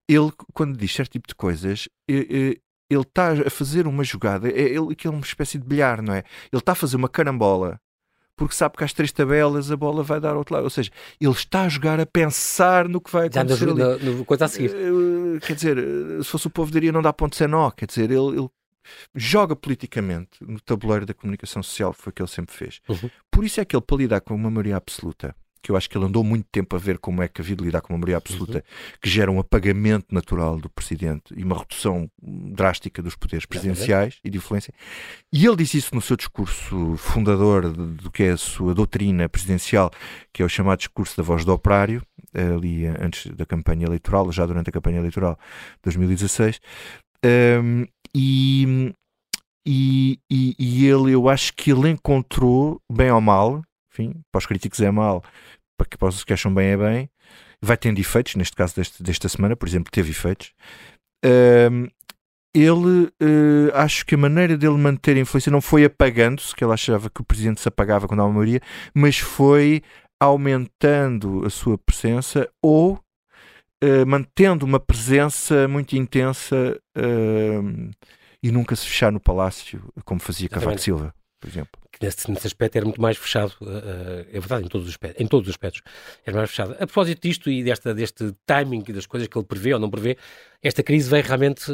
[0.10, 1.90] ele, quando diz certo tipo de coisas,
[2.90, 6.14] ele está a fazer uma jogada, é, ele, que é uma espécie de bilhar, não
[6.14, 6.20] é?
[6.52, 7.80] Ele está a fazer uma carambola
[8.38, 10.64] porque sabe que às três tabelas a bola vai dar ao outro lado.
[10.64, 13.66] Ou seja, ele está a jogar a pensar no que vai acontecer.
[13.66, 14.70] Já no, no, no, coisa a seguir.
[14.70, 17.72] Uh, quer dizer, eh, se fosse o povo diria não dá ponto sem nó.
[17.72, 18.48] Quer dizer, ele, ele
[19.16, 22.80] joga politicamente no tabuleiro da comunicação social, que foi o que ele sempre fez.
[22.88, 23.10] Uhum.
[23.32, 25.36] Por isso é que ele, para lidar com uma maioria absoluta,
[25.68, 27.64] porque eu acho que ele andou muito tempo a ver como é que havia de
[27.64, 28.98] lidar com uma maioria absoluta uhum.
[29.02, 34.30] que gera um apagamento natural do presidente e uma redução drástica dos poderes presidenciais e
[34.30, 34.74] de influência.
[35.32, 39.92] E ele disse isso no seu discurso fundador do que é a sua doutrina presidencial,
[40.32, 42.02] que é o chamado discurso da voz do operário,
[42.34, 45.38] ali antes da campanha eleitoral, já durante a campanha eleitoral
[45.76, 46.62] de 2016.
[47.26, 48.94] Um, e,
[49.68, 53.62] e, e, e, ele, eu acho que ele encontrou, bem ou mal,
[53.98, 55.24] enfim, para os críticos é mal,
[55.78, 57.10] para, que, para os que acham bem é bem,
[57.62, 60.54] vai tendo efeitos, neste caso deste, desta semana, por exemplo, teve efeitos.
[62.54, 66.74] Ele, uh, acho que a maneira dele manter a influência não foi apagando-se, que ele
[66.74, 68.62] achava que o presidente se apagava quando há uma maioria,
[68.96, 69.84] mas foi
[70.20, 73.00] aumentando a sua presença ou
[73.84, 76.80] uh, mantendo uma presença muito intensa
[78.42, 81.82] e nunca se fechar no palácio, como fazia Cavaco Silva, por exemplo.
[82.02, 85.28] Nesse, nesse aspecto era muito mais fechado, uh, é verdade, em todos, os aspectos, em
[85.28, 85.82] todos os aspectos
[86.26, 86.74] era mais fechado.
[86.74, 89.90] A propósito disto e desta, deste timing e das coisas que ele prevê ou não
[89.90, 90.18] prevê,
[90.62, 91.72] esta crise veio realmente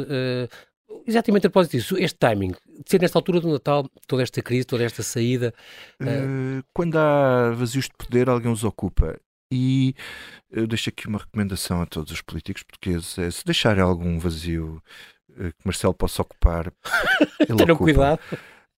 [1.06, 4.64] exatamente a propósito disso, este timing, de ser nesta altura do Natal, toda esta crise,
[4.64, 5.52] toda esta saída.
[6.00, 6.62] Uh...
[6.72, 9.18] Quando há vazios de poder, alguém os ocupa.
[9.52, 9.94] E
[10.50, 14.82] eu deixo aqui uma recomendação a todos os políticos portugueses: é se deixarem algum vazio
[15.36, 16.72] que Marcelo possa ocupar,
[17.46, 18.20] tenham cuidado.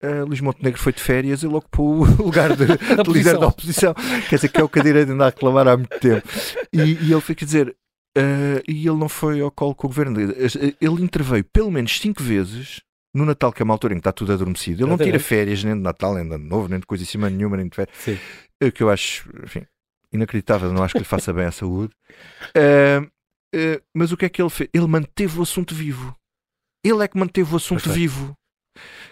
[0.03, 2.67] Uh, Luís Montenegro foi de férias e ele ocupou o lugar de,
[3.03, 3.95] de líder da oposição.
[4.29, 6.29] Quer dizer, que é o que a direita anda a reclamar há muito tempo.
[6.73, 7.69] E, e ele foi, quer dizer,
[8.17, 10.21] uh, e ele não foi ao colo com o governo.
[10.21, 12.83] Ele interveio pelo menos cinco vezes
[13.15, 14.83] no Natal, que é uma altura em que está tudo adormecido.
[14.83, 17.07] Ele não tira férias nem de Natal, nem de Ano Novo, nem de coisa em
[17.07, 17.97] cima nenhuma, nem de férias.
[17.99, 18.19] Sim.
[18.63, 19.67] Uh, que eu acho, enfim,
[20.13, 21.95] inacreditável, não acho que lhe faça bem à saúde.
[22.55, 23.11] Uh,
[23.95, 24.69] mas o que é que ele fez?
[24.75, 26.15] Ele manteve o assunto vivo.
[26.85, 28.37] Ele é que manteve o assunto vivo.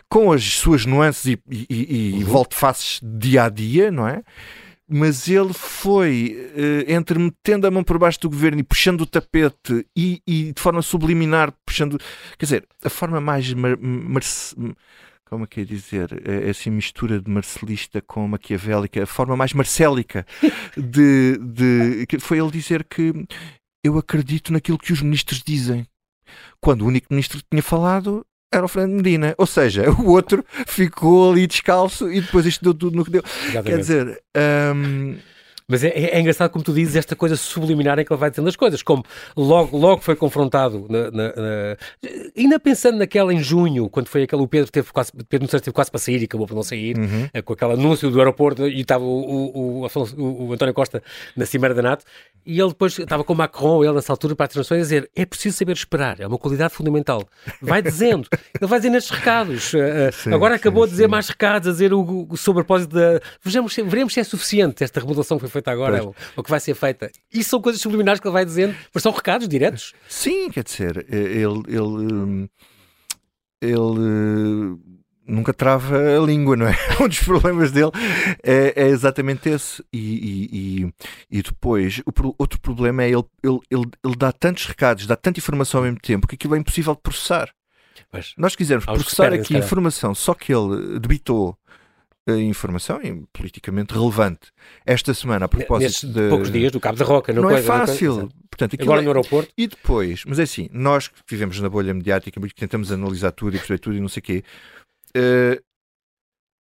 [0.08, 2.30] Com as suas nuances e, e, e, e uhum.
[2.30, 4.22] volte-faces dia a dia, não é?
[4.88, 9.06] Mas ele foi uh, entre metendo a mão por baixo do governo e puxando o
[9.06, 11.98] tapete e, e de forma subliminar, puxando.
[12.38, 13.52] Quer dizer, a forma mais.
[13.54, 14.22] Mar, mar,
[15.24, 19.52] como é que é dizer, é assim mistura de marcelista com maquiavélica, a forma mais
[19.52, 20.26] marcélica
[20.76, 23.12] de, de foi ele dizer que
[23.82, 25.86] eu acredito naquilo que os ministros dizem.
[26.60, 28.24] Quando o único ministro que tinha falado
[28.56, 29.34] era o Fernando Medina.
[29.36, 33.22] Ou seja, o outro ficou ali descalço e depois isto deu tudo no que deu.
[33.48, 33.64] Exatamente.
[33.64, 34.22] Quer dizer.
[34.74, 35.16] Um,
[35.68, 38.30] mas é, é, é, engraçado como tu dizes esta coisa subliminar em que ele vai
[38.30, 39.02] dizendo as coisas, como
[39.36, 41.76] logo, logo foi confrontado, na, na, na,
[42.36, 45.72] ainda pensando naquela em junho, quando foi aquele, o Pedro teve quase, Pedro Nunes teve
[45.72, 47.28] quase para sair e acabou por não sair, uhum.
[47.32, 51.02] Eh, com aquele anúncio do aeroporto e estava o, o, o, o António Costa
[51.34, 52.04] na Cimeira da NATO,
[52.46, 55.10] e ele depois estava com o Macron, ele nessa altura, para as transições, a dizer:
[55.16, 57.26] é preciso saber esperar, é uma qualidade fundamental.
[57.60, 58.28] Vai dizendo,
[58.60, 59.72] ele vai dizendo estes recados.
[59.74, 61.10] Eh, sim, Agora acabou sim, de dizer sim.
[61.10, 63.20] mais recados, a dizer o, o sobrepósito da.
[63.42, 66.60] Vejamos, veremos se é suficiente esta remodelação que foi feita agora, ou, ou, que vai
[66.60, 67.10] ser feita.
[67.32, 69.94] Isso são coisas subliminares que ele vai dizendo, mas são recados diretos.
[70.08, 71.62] Sim, quer dizer, ele.
[71.68, 72.48] ele, hum,
[73.60, 74.78] ele
[75.26, 76.74] nunca trava a língua, não é?
[77.00, 77.90] Um dos problemas dele
[78.42, 79.82] é, é exatamente esse.
[79.92, 80.84] E,
[81.30, 85.16] e, e, depois, o outro problema é ele, ele, ele, ele dá tantos recados, dá
[85.16, 87.50] tanta informação ao mesmo tempo que aquilo é impossível de processar.
[88.10, 91.58] Pois, Nós quisermos processar aqui informação, só que ele debitou
[92.32, 93.00] informação
[93.32, 94.50] politicamente relevante
[94.86, 98.14] esta semana a propósito de poucos dias do Cabo da Roca não, não é fácil
[98.14, 101.68] coisa, portanto agora no é- aeroporto e depois mas é assim nós que vivemos na
[101.68, 104.44] bolha mediática que tentamos analisar tudo e perceber tudo e não sei o quê
[105.16, 105.62] uh,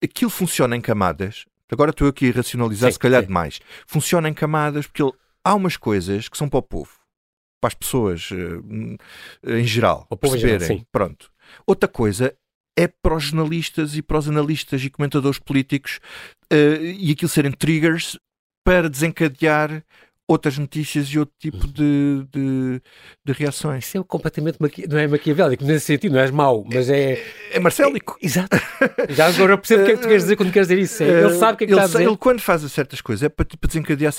[0.02, 1.44] aquilo funciona em camadas.
[1.70, 3.28] Agora estou aqui a racionalizar, sim, se calhar sim.
[3.28, 3.61] demais.
[3.87, 5.12] Funciona em camadas porque ele,
[5.44, 6.92] há umas coisas que são para o povo,
[7.61, 8.96] para as pessoas uh,
[9.44, 10.61] em geral, o perceberem.
[10.61, 11.30] Geral, Pronto.
[11.66, 12.37] Outra coisa
[12.78, 15.98] é para os jornalistas e para os analistas e comentadores políticos
[16.52, 18.18] uh, e aquilo serem triggers
[18.64, 19.82] para desencadear
[20.28, 21.72] outras notícias e outro tipo uhum.
[21.72, 22.82] de, de,
[23.24, 23.86] de reações.
[23.86, 24.86] Isso é completamente maqui...
[24.88, 27.12] não é maquiavélico nesse sentido, não és mau, mas é.
[27.12, 28.18] É, é marcélico.
[28.20, 28.56] É, exato.
[29.10, 31.02] Já agora percebo o que é que tu queres dizer quando queres dizer isso.
[31.02, 32.08] É, ele sabe o que é que ele, está a dizer.
[32.08, 34.12] Ele, quando faz certas coisas, é para, para desencadear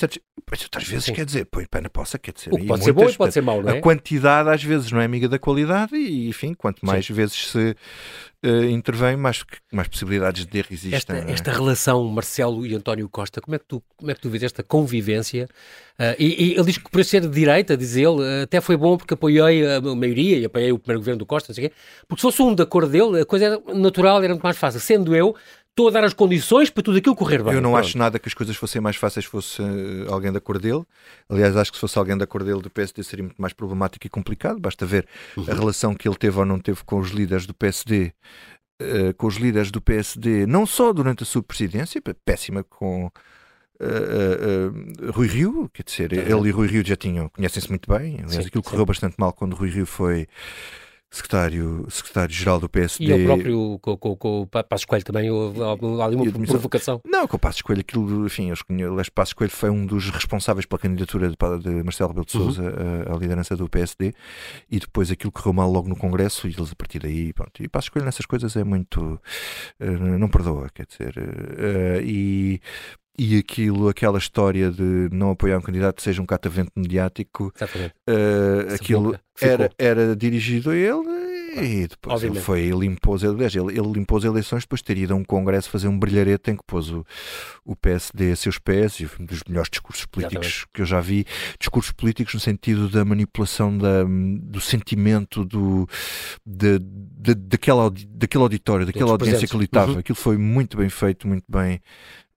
[0.56, 0.78] certas.
[0.78, 1.12] Outras vezes Sim.
[1.14, 2.52] quer dizer, põe pé na poça, quer dizer.
[2.52, 3.78] O que pode ser bom e pode ser mau, não é?
[3.78, 7.12] A quantidade às vezes não é amiga da qualidade e, enfim, quanto mais Sim.
[7.12, 7.76] vezes se
[8.44, 10.96] uh, intervém, mais, mais possibilidades de erro existem.
[10.96, 11.32] Esta, é?
[11.32, 14.42] esta relação Marcelo e António Costa, como é que tu, como é que tu vês
[14.42, 15.48] esta convivência?
[15.98, 18.76] Uh, e, e, ele diz que por ser de direita, diz ele, uh, até foi
[18.76, 21.68] bom porque apoiei a maioria e apoiei o primeiro governo do Costa, não sei o
[21.68, 21.74] quê,
[22.06, 24.80] porque se fosse um da cor dele, a coisa era natural, era muito mais fácil.
[24.80, 25.34] Sendo eu,
[25.78, 27.54] estou a dar as condições para tudo aquilo correr bem.
[27.54, 27.84] Eu não Pronto.
[27.84, 30.82] acho nada que as coisas fossem mais fáceis se fosse uh, alguém da cor dele.
[31.28, 34.04] Aliás, acho que se fosse alguém da cor dele do PSD seria muito mais problemático
[34.04, 34.58] e complicado.
[34.58, 35.44] Basta ver uhum.
[35.48, 38.12] a relação que ele teve ou não teve com os líderes do PSD, uh,
[38.80, 45.12] eh, com os líderes do PSD, não só durante a sua presidência, péssima com uh,
[45.12, 48.14] Rui Rio, quer dizer, ele e Rui Rio já tinham, conhecem-se muito bem.
[48.14, 48.70] Aliás, sim, aquilo sim.
[48.70, 50.26] correu bastante mal quando Rui Rio foi
[51.10, 53.06] secretário, secretário-geral do PSD.
[53.06, 55.60] E o próprio, com, com, com o Passos Coelho também, houve
[56.02, 57.00] ali uma provocação?
[57.04, 60.78] Não, com o Passos Coelho, aquilo, enfim, o Passos Coelho foi um dos responsáveis pela
[60.78, 63.12] candidatura de, de Marcelo Rebelo de Sousa uhum.
[63.12, 64.12] à, à, liderança do PSD
[64.70, 67.62] e depois aquilo correu mal logo no Congresso e eles a partir daí, pronto.
[67.62, 69.20] E Passos Coelho nessas coisas é muito.
[69.80, 71.16] Uh, não perdoa, quer dizer.
[71.16, 72.60] Uh, e
[73.18, 79.18] e aquilo, aquela história de não apoiar um candidato seja um catavento mediático, uh, aquilo
[79.40, 84.24] era, era dirigido a ele e depois ele foi, ele impôs, ele, ele limpou as
[84.24, 87.04] eleições depois de ter ido a um congresso fazer um brilharete em que pôs o,
[87.64, 90.68] o PSD a seus pés e um dos melhores discursos políticos Exatamente.
[90.72, 91.26] que eu já vi,
[91.58, 95.88] discursos políticos no sentido da manipulação da, do sentimento do,
[96.46, 99.92] de, de, daquela, daquele auditório, daquela audiência que ali estava.
[99.92, 99.98] Uhum.
[99.98, 101.80] Aquilo foi muito bem feito, muito bem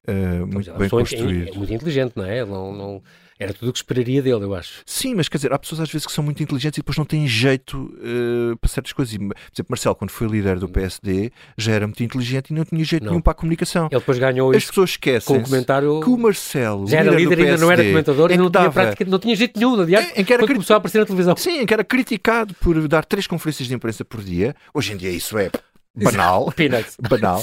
[0.07, 1.47] uh, muito bem construído.
[1.47, 2.45] É, é, muito inteligente, não é?
[2.45, 3.03] Não, não,
[3.41, 4.83] era tudo o que esperaria dele, eu acho.
[4.85, 7.05] Sim, mas quer dizer, há pessoas às vezes que são muito inteligentes e depois não
[7.05, 9.17] têm jeito uh, para certas coisas.
[9.17, 12.83] Por exemplo, Marcelo, quando foi líder do PSD, já era muito inteligente e não tinha
[12.83, 13.13] jeito não.
[13.13, 13.87] nenhum para a comunicação.
[13.91, 16.01] Ele depois ganhou As pessoas esquecem com o comentário...
[16.01, 19.17] que o Marcelo, já era líder, ainda não era comentador e não, tinha prática, não
[19.17, 21.35] tinha jeito nenhum, aliás, em, em que era quando começou a aparecer na televisão.
[21.35, 24.55] Sim, em que era criticado por dar três conferências de imprensa por dia.
[24.71, 25.49] Hoje em dia isso é
[25.95, 26.53] banal.
[27.09, 27.41] banal.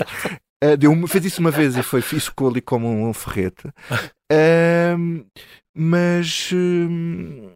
[0.63, 3.69] Uh, deu, fez isso uma vez e foi, ficou ali como um, um ferrete.
[4.31, 5.25] Uh,
[5.75, 6.51] mas.
[6.53, 7.51] Uh,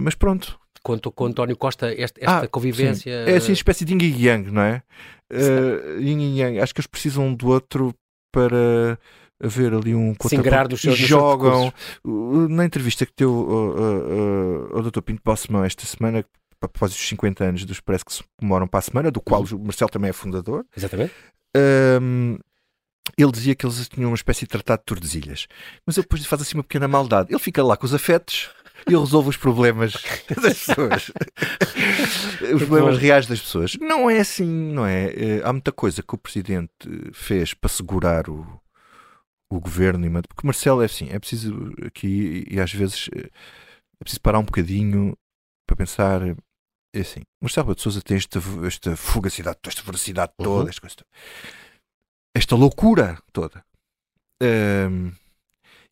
[0.00, 0.58] mas pronto.
[0.82, 3.26] Quanto com António Costa, esta, esta ah, convivência.
[3.26, 3.32] Sim.
[3.32, 4.82] É assim, uma espécie de yin e yang, não é?
[5.30, 6.60] Uh, yin e yang.
[6.60, 7.94] Acho que eles precisam um do outro
[8.32, 8.98] para
[9.42, 11.72] haver ali um Singrar dos seus, jogam.
[12.04, 15.02] Na entrevista que deu ao Dr.
[15.02, 16.24] Pinto Balsemão esta semana,
[16.62, 19.56] após os 50 anos dos Expresso que se comemoram para a semana, do qual uhum.
[19.56, 20.64] o Marcelo também é fundador.
[20.76, 21.12] Exatamente.
[21.56, 22.38] Um,
[23.16, 25.46] ele dizia que eles tinham uma espécie de tratado de Tordesilhas.
[25.84, 27.32] Mas ele depois faz assim uma pequena maldade.
[27.32, 28.50] Ele fica lá com os afetos
[28.86, 29.92] e ele resolve os problemas
[30.42, 31.10] das pessoas.
[32.54, 33.76] os problemas reais das pessoas.
[33.80, 35.06] Não é assim, não é?
[35.06, 36.72] Eh, há muita coisa que o presidente
[37.12, 38.46] fez para segurar o,
[39.50, 40.06] o governo.
[40.06, 43.28] E, porque Marcelo é assim, é preciso aqui, e às vezes eh,
[44.00, 45.16] é preciso parar um bocadinho
[45.66, 46.22] para pensar
[46.92, 50.44] é assim, Marcelo de Souza tem esta, esta fugacidade, esta velocidade uhum.
[50.44, 51.06] toda, esta,
[52.34, 53.64] esta loucura toda.
[54.42, 55.12] Um,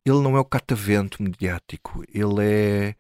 [0.05, 2.95] ele não é o catavento mediático, ele é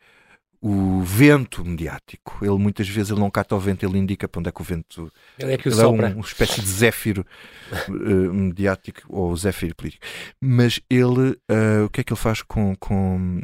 [0.60, 2.38] o vento mediático.
[2.44, 4.64] Ele muitas vezes ele não cata o vento, ele indica para onde é que o
[4.64, 5.12] vento.
[5.38, 6.08] Ele é que o ele sopra.
[6.08, 7.26] é um, uma espécie de zéfiro
[7.88, 10.04] uh, mediático ou zéfiro político.
[10.40, 13.40] Mas ele, uh, o que é que ele faz com, com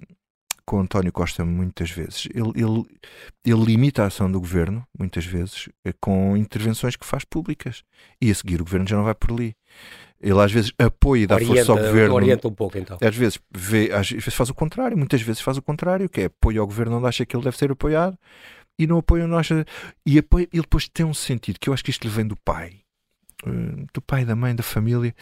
[0.66, 2.28] com António Costa muitas vezes.
[2.34, 2.84] Ele, ele,
[3.44, 7.82] ele limita a ação do governo, muitas vezes, eh, com intervenções que faz públicas.
[8.20, 9.54] E a seguir o governo já não vai por ali.
[10.20, 12.14] Ele às vezes apoia e dá orienta, força ao governo.
[12.14, 12.98] Orienta um pouco então.
[13.00, 16.24] Às vezes, vê, às vezes faz o contrário, muitas vezes faz o contrário, que é
[16.24, 18.18] apoio ao governo onde acha que ele deve ser apoiado
[18.78, 19.66] e não apoia onde acha.
[20.06, 22.36] E apoia, ele depois tem um sentido, que eu acho que isto lhe vem do
[22.36, 22.80] pai,
[23.44, 25.14] eh, do pai, da mãe, da família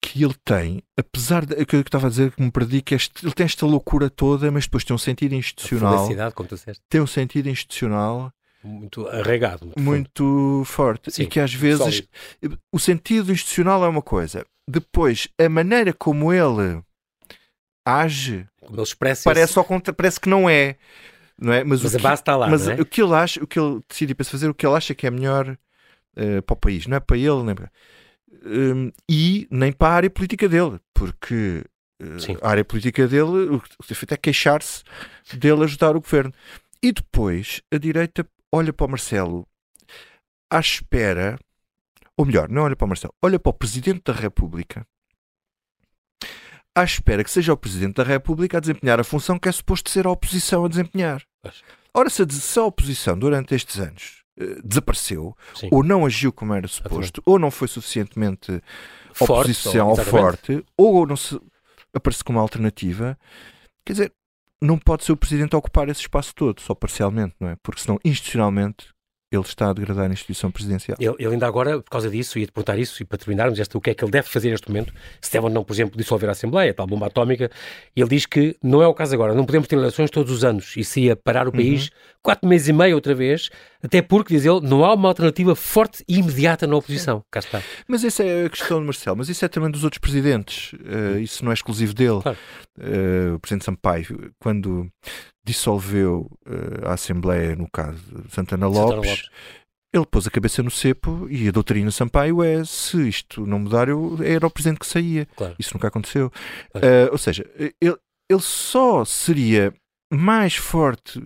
[0.00, 3.24] que ele tem, apesar de que eu estava a dizer que me perdi, que este,
[3.24, 6.08] ele tem esta loucura toda, mas depois tem um sentido institucional.
[6.88, 8.32] Tem um sentido institucional
[8.62, 11.10] muito arraigado, muito, muito forte.
[11.10, 12.06] Sim, e que às vezes
[12.42, 12.58] sólido.
[12.72, 16.82] o sentido institucional é uma coisa, depois a maneira como ele
[17.84, 20.76] age como ele expressa parece, ao contra, parece que não é.
[21.38, 21.64] Não é?
[21.64, 22.48] Mas, mas o a base está lá.
[22.48, 22.74] Mas é?
[22.74, 25.06] o que ele acha, o que ele decide para fazer, o que ele acha que
[25.06, 27.70] é melhor uh, para o país, não é para ele, nem para
[28.44, 31.64] um, e nem para a área política dele, porque
[32.02, 34.82] uh, a área política dele, o que tem feito é queixar-se
[35.34, 36.32] dele ajudar o governo.
[36.82, 39.46] E depois a direita olha para o Marcelo
[40.50, 41.38] à espera,
[42.16, 44.86] ou melhor, não olha para o Marcelo, olha para o Presidente da República
[46.74, 49.90] à espera que seja o Presidente da República a desempenhar a função que é suposto
[49.90, 51.22] ser a oposição a desempenhar.
[51.92, 54.19] Ora, se a oposição durante estes anos eh,
[54.64, 55.68] desapareceu, Sim.
[55.70, 58.62] ou não agiu como era suposto, ou não foi suficientemente
[59.12, 61.40] forte, oposição ou, forte, ou não se
[61.94, 63.18] aparece como alternativa,
[63.84, 64.12] quer dizer,
[64.60, 67.56] não pode ser o Presidente a ocupar esse espaço todo, só parcialmente, não é?
[67.62, 68.88] Porque senão, institucionalmente,
[69.32, 70.96] ele está a degradar a instituição presidencial.
[71.00, 73.80] Ele, ele, ainda agora, por causa disso, ia-te perguntar isso, e para terminarmos, esta, o
[73.80, 76.28] que é que ele deve fazer neste momento, se deve ou não, por exemplo, dissolver
[76.28, 77.48] a Assembleia, tal bomba atómica,
[77.94, 80.76] ele diz que não é o caso agora, não podemos ter eleições todos os anos,
[80.76, 81.90] e se ia parar o país uhum.
[82.22, 86.04] quatro meses e meio outra vez, até porque, diz ele, não há uma alternativa forte
[86.08, 87.22] e imediata na oposição.
[87.30, 87.62] Cá está.
[87.86, 91.18] Mas essa é a questão de Marcelo, mas isso é também dos outros presidentes, uh,
[91.20, 92.20] isso não é exclusivo dele.
[92.20, 92.38] Claro.
[92.76, 94.90] Uh, o Presidente Sampaio, quando
[95.44, 99.30] dissolveu uh, a Assembleia, no caso de Santana Lopes, Santana Lopes,
[99.92, 103.88] ele pôs a cabeça no cepo e a doutrina Sampaio é se isto não mudar,
[103.88, 105.26] eu, era o presidente que saía.
[105.36, 105.56] Claro.
[105.58, 106.32] Isso nunca aconteceu.
[106.74, 107.96] Uh, ou seja, ele,
[108.28, 109.74] ele só seria
[110.12, 111.22] mais forte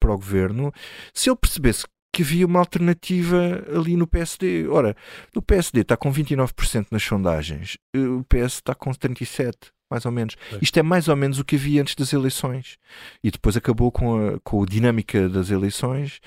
[0.00, 0.72] para o governo
[1.14, 4.66] se ele percebesse que havia uma alternativa ali no PSD.
[4.68, 4.96] Ora,
[5.34, 10.36] o PSD está com 29% nas sondagens, o PS está com 37% mais ou menos.
[10.50, 10.58] É.
[10.62, 12.78] Isto é mais ou menos o que havia antes das eleições.
[13.22, 16.18] E depois acabou com a, com a dinâmica das eleições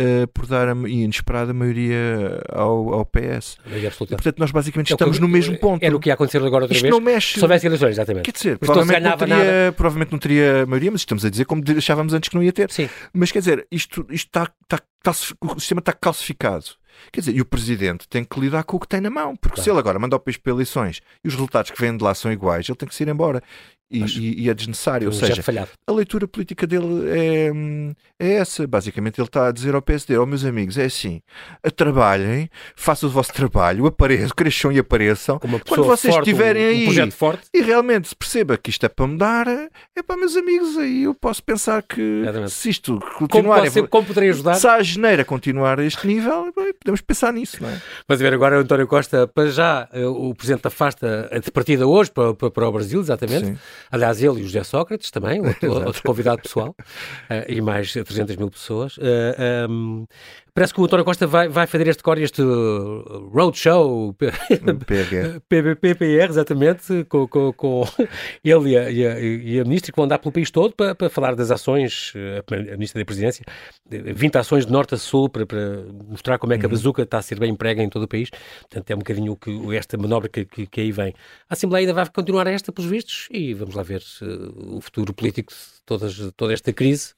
[0.00, 3.58] uh, por dar a inesperada maioria ao, ao PS.
[4.08, 5.82] Portanto, nós basicamente é estamos que, no mesmo ponto.
[5.82, 6.94] Era o que ia acontecer agora outra Isto vez.
[6.94, 7.34] não mexe.
[7.34, 8.24] Se houvesse eleições, exatamente.
[8.24, 12.14] Quer dizer, provavelmente não, teria, provavelmente não teria maioria, mas estamos a dizer como achávamos
[12.14, 12.70] antes que não ia ter.
[12.70, 12.88] Sim.
[13.12, 15.10] Mas quer dizer, isto, isto está, está, está,
[15.40, 16.66] o sistema está calcificado.
[17.12, 19.56] Quer dizer, e o presidente tem que lidar com o que tem na mão, porque
[19.56, 19.64] claro.
[19.64, 22.14] se ele agora manda o país para eleições e os resultados que vêm de lá
[22.14, 23.42] são iguais, ele tem que se ir embora.
[23.90, 25.08] E, e, e é desnecessário.
[25.08, 25.42] Ou seja,
[25.86, 27.50] a leitura política dele é,
[28.18, 28.66] é essa.
[28.66, 31.22] Basicamente, ele está a dizer ao PSD: Ó oh, meus amigos, é assim,
[31.74, 35.38] trabalhem, façam o vosso trabalho, apareçam, cresçam e apareçam.
[35.38, 39.06] Quando vocês forte, estiverem um, aí um e realmente se perceba que isto é para
[39.06, 42.50] mudar, é para meus amigos, aí eu posso pensar que Exatamente.
[42.50, 43.60] se isto continuar.
[43.60, 44.54] Como, ser, como poderia ajudar?
[44.54, 47.80] Se a geneira continuar a este nível, bem, podemos pensar nisso, não é?
[48.06, 52.34] Mas ver agora, António Costa, para já, eh, o Presidente afasta de partida hoje para,
[52.34, 53.46] para, para o Brasil, exatamente.
[53.46, 53.58] Sim.
[53.90, 58.36] Aliás, ele e o José Sócrates também, outro, outro convidado pessoal, uh, e mais 300
[58.36, 58.96] mil pessoas.
[58.98, 60.06] Uh, eh, um, ehm,
[60.58, 62.42] Parece que o António Costa vai, vai fazer este core, este
[63.32, 64.12] roadshow,
[65.78, 67.84] PPR, exatamente, com, com, com
[68.42, 70.96] ele e a, e, a, e a, ministra, que vão andar pelo país todo para,
[70.96, 72.12] para falar das ações,
[72.50, 73.44] a ministra da Presidência,
[73.88, 76.74] 20 ações de norte a sul para, para mostrar como é que a uhum.
[76.74, 78.28] bazuca está a ser bem emprega em todo o país.
[78.62, 81.14] Portanto, é um bocadinho que, esta manobra que, que, que aí vem.
[81.48, 85.14] A Assembleia ainda vai continuar esta, pelos vistos, e vamos lá ver uh, o futuro
[85.14, 87.14] político de toda esta crise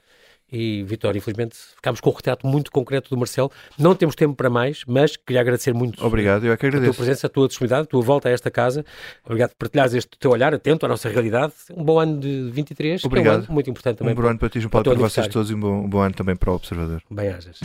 [0.53, 3.51] e Vitória, infelizmente, ficámos com um retrato muito concreto do Marcelo.
[3.79, 6.91] Não temos tempo para mais, mas queria agradecer muito Obrigado, eu é que agradeço.
[6.91, 8.85] a tua presença, a tua disponibilidade, a tua volta a esta casa.
[9.25, 11.53] Obrigado por partilhares este teu olhar atento à nossa realidade.
[11.75, 13.05] Um bom ano de 23.
[13.05, 13.35] Obrigado.
[13.35, 14.13] É um ano muito importante também.
[14.13, 16.01] Um bom ano para ti, um para, para vocês todos e um bom, um bom
[16.01, 17.03] ano também para o Observador.
[17.11, 17.61] Bem-ajas.